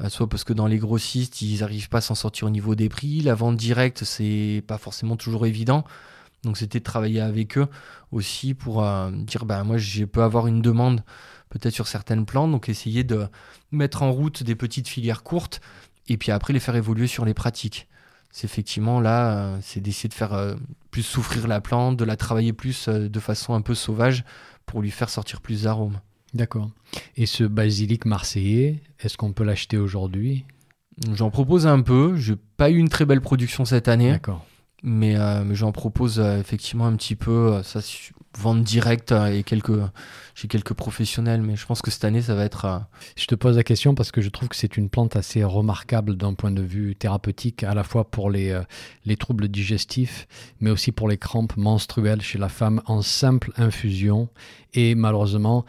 [0.00, 2.74] Euh, soit parce que dans les grossistes, ils n'arrivent pas à s'en sortir au niveau
[2.74, 3.20] des prix.
[3.20, 5.84] La vente directe, c'est pas forcément toujours évident.
[6.44, 7.68] Donc c'était de travailler avec eux
[8.10, 11.04] aussi pour euh, dire bah moi je peux avoir une demande
[11.52, 13.28] peut-être sur certaines plantes, donc essayer de
[13.70, 15.60] mettre en route des petites filières courtes
[16.08, 17.88] et puis après les faire évoluer sur les pratiques.
[18.30, 20.54] C'est effectivement là, euh, c'est d'essayer de faire euh,
[20.90, 24.24] plus souffrir la plante, de la travailler plus de façon un peu sauvage
[24.64, 26.00] pour lui faire sortir plus d'arômes.
[26.32, 26.70] D'accord.
[27.16, 30.46] Et ce basilic marseillais, est-ce qu'on peut l'acheter aujourd'hui?
[31.12, 32.16] J'en propose un peu.
[32.16, 34.12] J'ai pas eu une très belle production cette année.
[34.12, 34.46] D'accord.
[34.82, 37.54] Mais, euh, mais j'en propose euh, effectivement un petit peu.
[37.54, 37.80] Euh, ça,
[38.38, 39.78] vente directe et quelques,
[40.34, 42.82] j'ai quelques professionnels, mais je pense que cette année, ça va être.
[43.16, 46.16] Je te pose la question parce que je trouve que c'est une plante assez remarquable
[46.16, 48.58] d'un point de vue thérapeutique, à la fois pour les,
[49.04, 50.26] les troubles digestifs,
[50.60, 54.28] mais aussi pour les crampes menstruelles chez la femme en simple infusion.
[54.74, 55.66] Et malheureusement,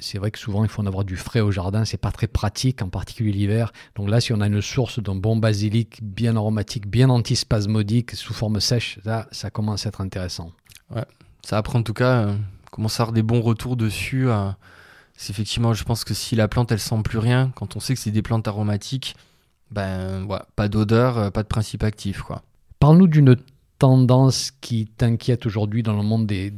[0.00, 1.84] c'est vrai que souvent, il faut en avoir du frais au jardin.
[1.84, 3.72] C'est pas très pratique, en particulier l'hiver.
[3.96, 8.32] Donc là, si on a une source d'un bon basilic bien aromatique, bien antispasmodique, sous
[8.32, 10.52] forme sèche, là, ça commence à être intéressant.
[10.94, 11.04] Ouais,
[11.46, 12.34] ça apprend en tout cas, euh,
[12.72, 14.28] commence à avoir des bons retours dessus.
[14.28, 14.50] Euh,
[15.16, 17.94] c'est effectivement, je pense que si la plante elle sent plus rien, quand on sait
[17.94, 19.14] que c'est des plantes aromatiques,
[19.70, 20.26] ben
[20.56, 22.42] pas d'odeur, euh, pas de principe actif quoi.
[22.80, 23.36] Parle-nous d'une
[23.78, 26.50] tendance qui t'inquiète aujourd'hui dans le monde des,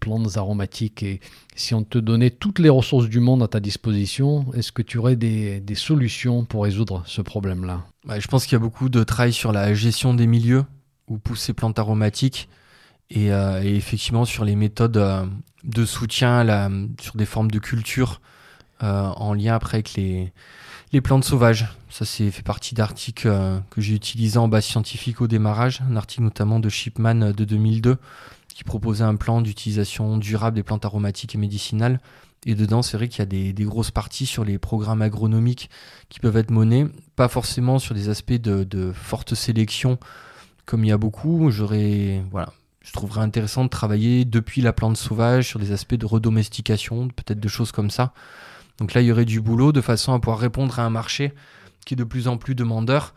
[0.00, 1.20] plantes aromatiques et
[1.54, 4.96] si on te donnait toutes les ressources du monde à ta disposition, est-ce que tu
[4.96, 7.84] aurais des, solutions pour résoudre ce problème-là?
[8.16, 10.64] Je pense qu'il y a beaucoup de travail sur la gestion des milieux
[11.06, 12.48] où poussent ces plantes aromatiques.
[13.16, 15.24] Euh, et, effectivement sur les méthodes euh,
[15.64, 16.44] de soutien
[17.00, 18.20] sur des formes de culture
[18.82, 20.32] euh, en lien après avec les,
[21.02, 21.68] plantes sauvages.
[21.88, 23.30] Ça c'est fait partie d'articles
[23.70, 27.96] que j'ai utilisés en base scientifique au démarrage, un article notamment de Shipman de 2002
[28.48, 32.00] qui proposait un plan d'utilisation durable des plantes aromatiques et médicinales.
[32.44, 35.70] Et dedans, c'est vrai qu'il y a des, grosses parties sur les programmes agronomiques
[36.10, 36.86] qui peuvent être menés,
[37.16, 39.98] pas forcément sur des aspects de, de forte sélection
[40.66, 41.50] comme il y a beaucoup.
[41.50, 42.52] J'aurais voilà,
[42.84, 47.40] je trouverais intéressant de travailler depuis la plante sauvage sur des aspects de redomestication, peut-être
[47.40, 48.12] de choses comme ça.
[48.78, 51.32] Donc là, il y aurait du boulot de façon à pouvoir répondre à un marché
[51.84, 53.14] qui est de plus en plus demandeur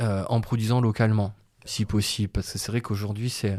[0.00, 1.34] euh, en produisant localement,
[1.64, 2.30] si possible.
[2.30, 3.58] Parce que c'est vrai qu'aujourd'hui, c'est,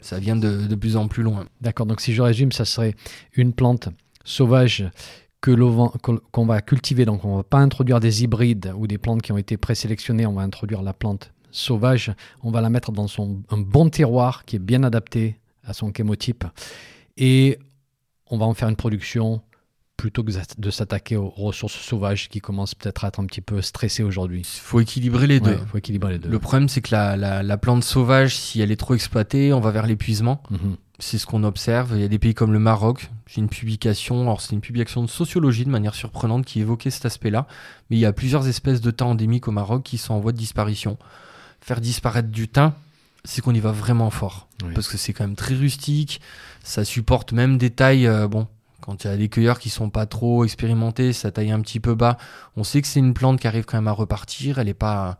[0.00, 1.46] ça vient de, plus en plus loin.
[1.60, 2.94] D'accord, donc si je résume, ça serait
[3.34, 3.88] une plante
[4.24, 4.88] sauvage
[5.40, 5.52] que
[6.30, 7.04] qu'on va cultiver.
[7.04, 10.26] Donc on ne va pas introduire des hybrides ou des plantes qui ont été présélectionnées,
[10.26, 14.44] on va introduire la plante sauvage, on va la mettre dans son, un bon terroir
[14.44, 16.44] qui est bien adapté à son chémotype.
[17.16, 17.58] Et
[18.30, 19.42] on va en faire une production
[19.98, 23.60] plutôt que de s'attaquer aux ressources sauvages qui commencent peut-être à être un petit peu
[23.60, 24.42] stressées aujourd'hui.
[24.42, 25.58] Il faut équilibrer les deux.
[25.70, 26.28] faut équilibrer les deux.
[26.28, 29.86] Le problème, c'est que la, plante sauvage, si elle est trop exploitée, on va vers
[29.86, 30.40] l'épuisement.
[30.50, 30.76] Mhm.
[31.00, 31.92] C'est ce qu'on observe.
[31.94, 33.10] Il y a des pays comme le Maroc.
[33.26, 37.04] J'ai une publication, alors c'est une publication de sociologie de manière surprenante qui évoquait cet
[37.04, 37.46] aspect-là.
[37.90, 40.32] Mais il y a plusieurs espèces de thym endémiques au Maroc qui sont en voie
[40.32, 40.96] de disparition
[41.60, 42.72] faire disparaître du thym,
[43.24, 44.48] c'est qu'on y va vraiment fort.
[44.74, 46.20] Parce que c'est quand même très rustique,
[46.62, 48.46] ça supporte même des tailles, euh, bon,
[48.80, 51.80] quand il y a des cueilleurs qui sont pas trop expérimentés, ça taille un petit
[51.80, 52.16] peu bas.
[52.56, 55.18] On sait que c'est une plante qui arrive quand même à repartir, elle est pas...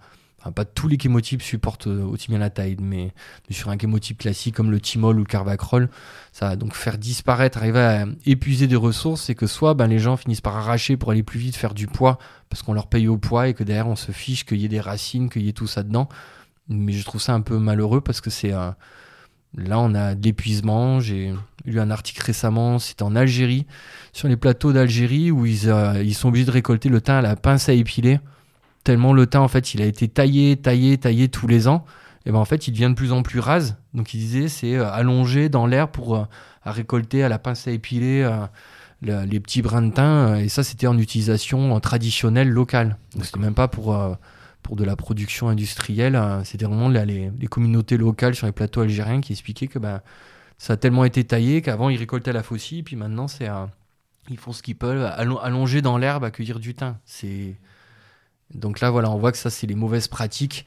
[0.54, 3.12] pas tous les chémotypes supportent euh, aussi bien la taille, mais,
[3.50, 5.88] sur un chémotype classique comme le thymol ou le carvacrol,
[6.32, 9.98] ça va donc faire disparaître, arriver à épuiser des ressources, c'est que soit ben, les
[9.98, 12.18] gens finissent par arracher pour aller plus vite, faire du poids,
[12.48, 14.68] parce qu'on leur paye au poids et que derrière on se fiche qu'il y ait
[14.68, 16.08] des racines, qu'il y ait tout ça dedans
[16.68, 21.00] mais je trouve ça un peu malheureux parce que c'est là on a de l'épuisement.
[21.00, 21.34] J'ai
[21.64, 23.66] lu un article récemment, c'était en Algérie,
[24.12, 27.22] sur les plateaux d'Algérie où ils, euh, ils sont obligés de récolter le thym à
[27.22, 28.20] la pince à épiler.
[28.88, 31.84] Tellement le thym en fait il a été taillé, taillé, taillé tous les ans.
[32.24, 33.76] Et ben en fait il devient de plus en plus rase.
[33.92, 36.24] Donc il disait c'est euh, allongé dans l'air pour euh,
[36.62, 38.26] à récolter à la pince à épiler
[39.02, 40.36] les petits brins de thym.
[40.36, 42.96] et ça c'était en utilisation traditionnelle locale.
[43.14, 43.94] Donc c'était même pas pour
[44.62, 46.16] pour de la production industrielle.
[46.16, 46.40] Hein.
[46.44, 50.00] C'était vraiment les, communautés locales sur les plateaux algériens qui expliquaient que ben,
[50.56, 53.50] ça a tellement été taillé qu'avant ils récoltaient la faucille, puis maintenant c'est
[54.30, 55.04] ils font ce qu'ils peuvent,
[55.42, 56.96] allonger dans l'herbe, accueillir du thym.
[57.04, 57.58] C'est
[58.54, 60.66] donc là voilà, on voit que ça c'est les mauvaises pratiques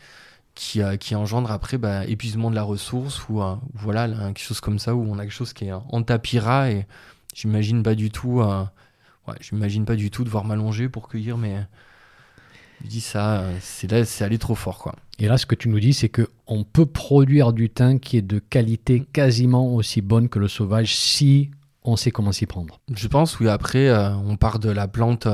[0.56, 4.62] qui, euh, qui engendrent après ben, épuisement de la ressource ou euh, voilà quelque chose
[4.62, 6.86] comme ça où on a quelque chose qui est en tapira et
[7.34, 8.64] j'imagine pas du tout, euh,
[9.28, 11.58] ouais, j'imagine pas du tout devoir m'allonger pour cueillir mes
[12.84, 14.96] je dis ça, c'est là, c'est aller trop fort, quoi.
[15.20, 18.18] Et là, ce que tu nous dis, c'est que on peut produire du thym qui
[18.18, 21.52] est de qualité quasiment aussi bonne que le sauvage si
[21.84, 22.80] on sait comment s'y prendre.
[22.92, 23.48] Je pense, oui.
[23.50, 25.28] Après, on part de la plante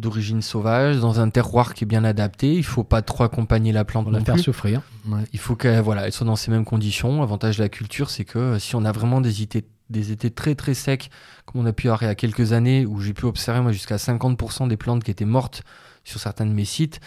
[0.00, 2.54] d'origine sauvage dans un terroir qui est bien adapté.
[2.54, 4.80] Il faut pas trop accompagner la plante on la faire souffrir.
[5.32, 7.20] Il faut qu'elle voilà, soit dans ces mêmes conditions.
[7.20, 10.30] L'avantage de la culture, c'est que euh, si on a vraiment des étés, des étés
[10.30, 11.10] très très secs,
[11.44, 13.72] comme on a pu avoir il y a quelques années, où j'ai pu observer moi
[13.72, 15.62] jusqu'à 50% des plantes qui étaient mortes
[16.04, 17.00] sur certains de mes sites.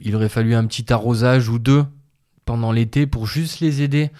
[0.00, 1.84] Il aurait fallu un petit arrosage ou deux
[2.44, 4.10] pendant l'été pour juste les aider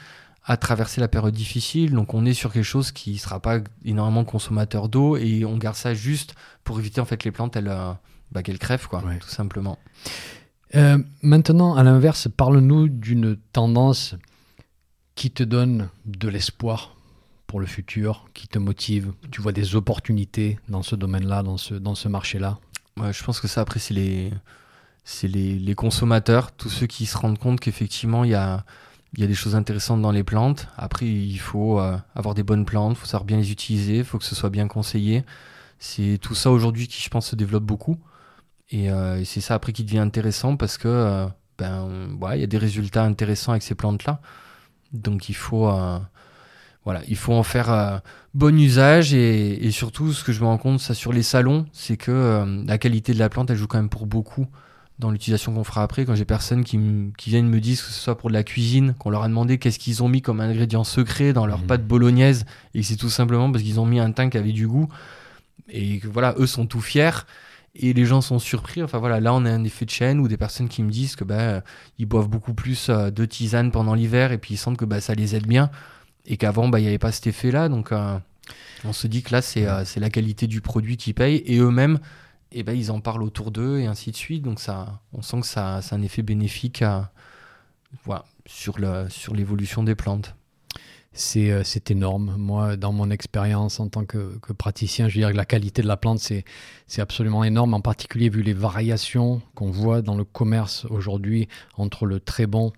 [0.49, 1.93] à traverser la période difficile.
[1.93, 5.59] Donc on est sur quelque chose qui ne sera pas énormément consommateur d'eau et on
[5.59, 6.35] garde ça juste
[6.65, 7.93] pour éviter en fait les plantes elles, euh,
[8.33, 9.79] bah, qu'elles crèvent quoi, tout simplement.
[10.75, 14.17] Euh, maintenant, à l'inverse, parle-nous d'une tendance
[15.15, 16.97] qui te donne de l'espoir
[17.47, 19.13] pour le futur, qui te motive.
[19.31, 22.59] Tu vois des opportunités dans ce domaine-là, dans ce, dans ce marché-là?
[22.99, 24.31] Ouais, Je pense que ça, après, c'est les,
[25.23, 28.65] les, les consommateurs, tous ceux qui se rendent compte qu'effectivement, il y a
[29.15, 30.69] il y a des choses intéressantes dans les plantes.
[30.77, 34.05] Après, il faut euh, avoir des bonnes plantes, il faut savoir bien les utiliser, il
[34.05, 35.25] faut que ce soit bien conseillé.
[35.79, 37.99] C'est tout ça aujourd'hui qui, je pense, se développe beaucoup.
[38.71, 41.89] Et, euh, c'est ça après qui devient intéressant parce que euh, ben,
[42.35, 44.21] il y a des résultats intéressants avec ces plantes-là.
[44.93, 45.71] Donc il faut,
[46.85, 48.01] voilà, il faut en faire
[48.33, 51.67] bon usage et, et, surtout, ce que je me rends compte, ça sur les salons,
[51.73, 54.47] c'est que la qualité de la plante, elle joue quand même pour beaucoup
[54.99, 56.79] dans l'utilisation qu'on fera après, quand j'ai personne qui,
[57.17, 59.59] qui viennent me disent que ce soit pour de la cuisine, qu'on leur a demandé
[59.59, 61.67] qu'est-ce qu'ils ont mis comme ingrédient secret dans leur mmh.
[61.67, 62.45] pâte bolognaise,
[62.75, 64.89] et c'est tout simplement parce qu'ils ont mis un teint qui avait du goût,
[65.69, 67.25] et que voilà, eux sont tout fiers,
[67.77, 68.83] et les gens sont surpris.
[68.83, 71.15] Enfin voilà, là on a un effet de chaîne ou des personnes qui me disent
[71.15, 71.63] que bah,
[71.99, 75.01] ils boivent beaucoup plus euh, de tisane pendant l'hiver, et puis ils sentent que bah,
[75.01, 75.71] ça les aide bien,
[76.27, 78.19] et qu'avant bah, il n'y avait pas cet effet-là, donc euh,
[78.85, 81.59] on se dit que là c'est euh, c'est la qualité du produit qui paye, et
[81.59, 82.01] eux-mêmes
[82.53, 84.43] et ben, ils en parlent autour d'eux et ainsi de suite.
[84.43, 87.13] Donc ça, on sent que ça, a un effet bénéfique à,
[88.05, 88.79] voilà, sur,
[89.35, 90.35] l'évolution des plantes.
[91.13, 92.37] C'est, euh, c'est énorme.
[92.39, 95.89] Moi, dans mon expérience en tant que, praticien, je veux dire que la qualité de
[95.89, 96.45] la plante, c'est,
[96.87, 102.07] c'est absolument énorme, en particulier vu les variations qu'on voit dans le commerce aujourd'hui entre
[102.07, 102.73] le très bon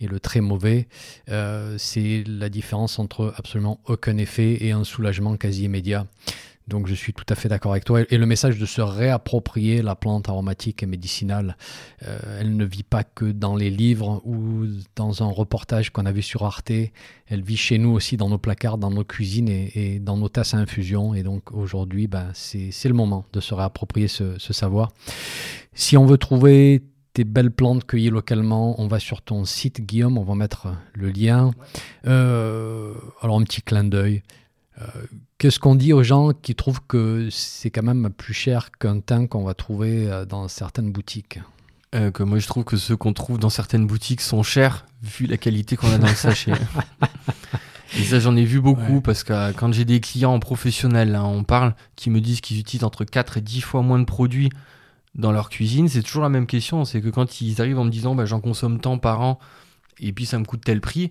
[0.00, 0.86] et le très mauvais.
[1.28, 6.06] Euh, c'est la différence entre absolument aucun effet et un soulagement quasi immédiat.
[6.68, 8.00] Donc je suis tout à fait d'accord avec toi.
[8.10, 11.56] Et le message de se réapproprier la plante aromatique et médicinale,
[12.06, 16.12] euh, elle ne vit pas que dans les livres ou dans un reportage qu'on a
[16.12, 16.70] vu sur Arte.
[17.26, 20.52] Elle vit chez nous aussi dans nos placards, dans nos cuisines et, dans nos tasses
[20.52, 21.14] à infusion.
[21.14, 24.90] Et donc aujourd'hui, ben, c'est le moment de se réapproprier ce, savoir.
[25.72, 26.82] Si on veut trouver
[27.14, 31.10] des belles plantes cueillies localement, on va sur ton site Guillaume, on va mettre le
[31.10, 31.50] lien.
[32.06, 34.22] Euh, alors un petit clin d'œil.
[34.80, 34.84] Euh,
[35.38, 39.26] Qu'est-ce qu'on dit aux gens qui trouvent que c'est quand même plus cher qu'un teint
[39.26, 41.40] qu'on va trouver euh, dans certaines boutiques?
[41.94, 45.26] Euh, que moi je trouve que ceux qu'on trouve dans certaines boutiques sont chers vu
[45.26, 46.52] la qualité qu'on a dans le sachet.
[47.98, 51.24] Et ça j'en ai vu beaucoup parce que euh, quand j'ai des clients professionnels, hein,
[51.24, 54.50] on parle, qui me disent qu'ils utilisent entre 4 et 10 fois moins de produits
[55.14, 56.84] dans leur cuisine, c'est toujours la même question.
[56.84, 59.38] C'est que quand ils arrivent en me disant bah, j'en consomme tant par an
[59.98, 61.10] et puis ça me coûte tel prix,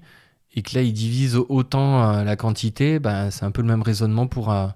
[0.55, 3.81] et que là il divise autant euh, la quantité, ben, c'est un peu le même
[3.81, 4.67] raisonnement pour, euh,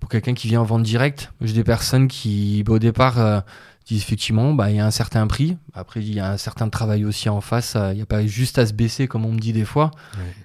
[0.00, 1.32] pour quelqu'un qui vient en vente directe.
[1.40, 3.40] J'ai des personnes qui, bah, au départ, euh,
[3.86, 5.58] disent effectivement, bah, il y a un certain prix.
[5.74, 7.76] Après, il y a un certain travail aussi en face.
[7.90, 9.90] Il n'y a pas juste à se baisser comme on me dit des fois.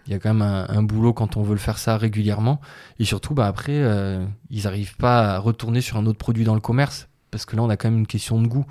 [0.05, 2.61] Il y a quand même un, boulot quand on veut le faire ça régulièrement.
[2.99, 3.81] Et surtout, bah, après,
[4.49, 7.09] ils n'arrivent pas à retourner sur un autre produit dans le commerce.
[7.31, 8.65] Parce que là, on a quand même une question de goût.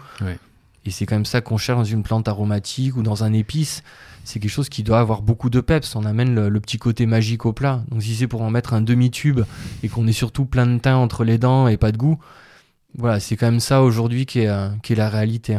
[0.85, 3.83] Et c'est quand même ça qu'on cherche dans une plante aromatique ou dans un épice
[4.25, 5.97] c'est quelque chose qui doit avoir beaucoup de peps.
[5.97, 7.83] On amène le, petit côté magique au plat.
[7.91, 9.41] Donc si c'est pour en mettre un demi-tube
[9.83, 12.19] et qu'on est surtout plein de teint entre les dents et pas de goût,
[12.97, 15.59] voilà, c'est quand même ça aujourd'hui qui est, euh, qui est la réalité.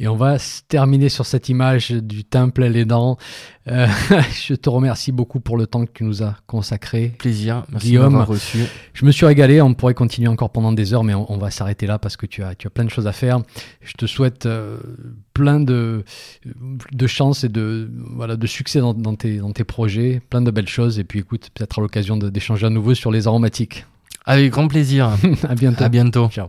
[0.00, 0.36] Et on va
[0.68, 3.18] terminer sur cette image du temple et les dents.
[3.66, 3.86] Euh,
[4.46, 7.14] je te remercie beaucoup pour le temps que tu nous as consacré.
[7.18, 8.16] Plaisir, merci Guillaume.
[8.16, 8.58] reçu.
[8.94, 11.86] Je me suis régalé, on pourrait continuer encore pendant des heures, mais on, va s'arrêter
[11.86, 13.40] là parce que tu as, tu as plein de choses à faire.
[13.82, 14.78] Je te souhaite euh,
[15.34, 16.04] plein de,
[16.92, 20.50] de chance et de, voilà, de succès dans, dans, tes, dans tes projets, plein de
[20.50, 20.98] belles choses.
[20.98, 23.84] Et puis écoute, peut-être à l'occasion d'échanger à nouveau sur les aromatiques.
[24.24, 25.10] Avec grand plaisir.
[25.48, 25.84] à bientôt.
[25.84, 26.28] À bientôt.
[26.28, 26.48] Ciao.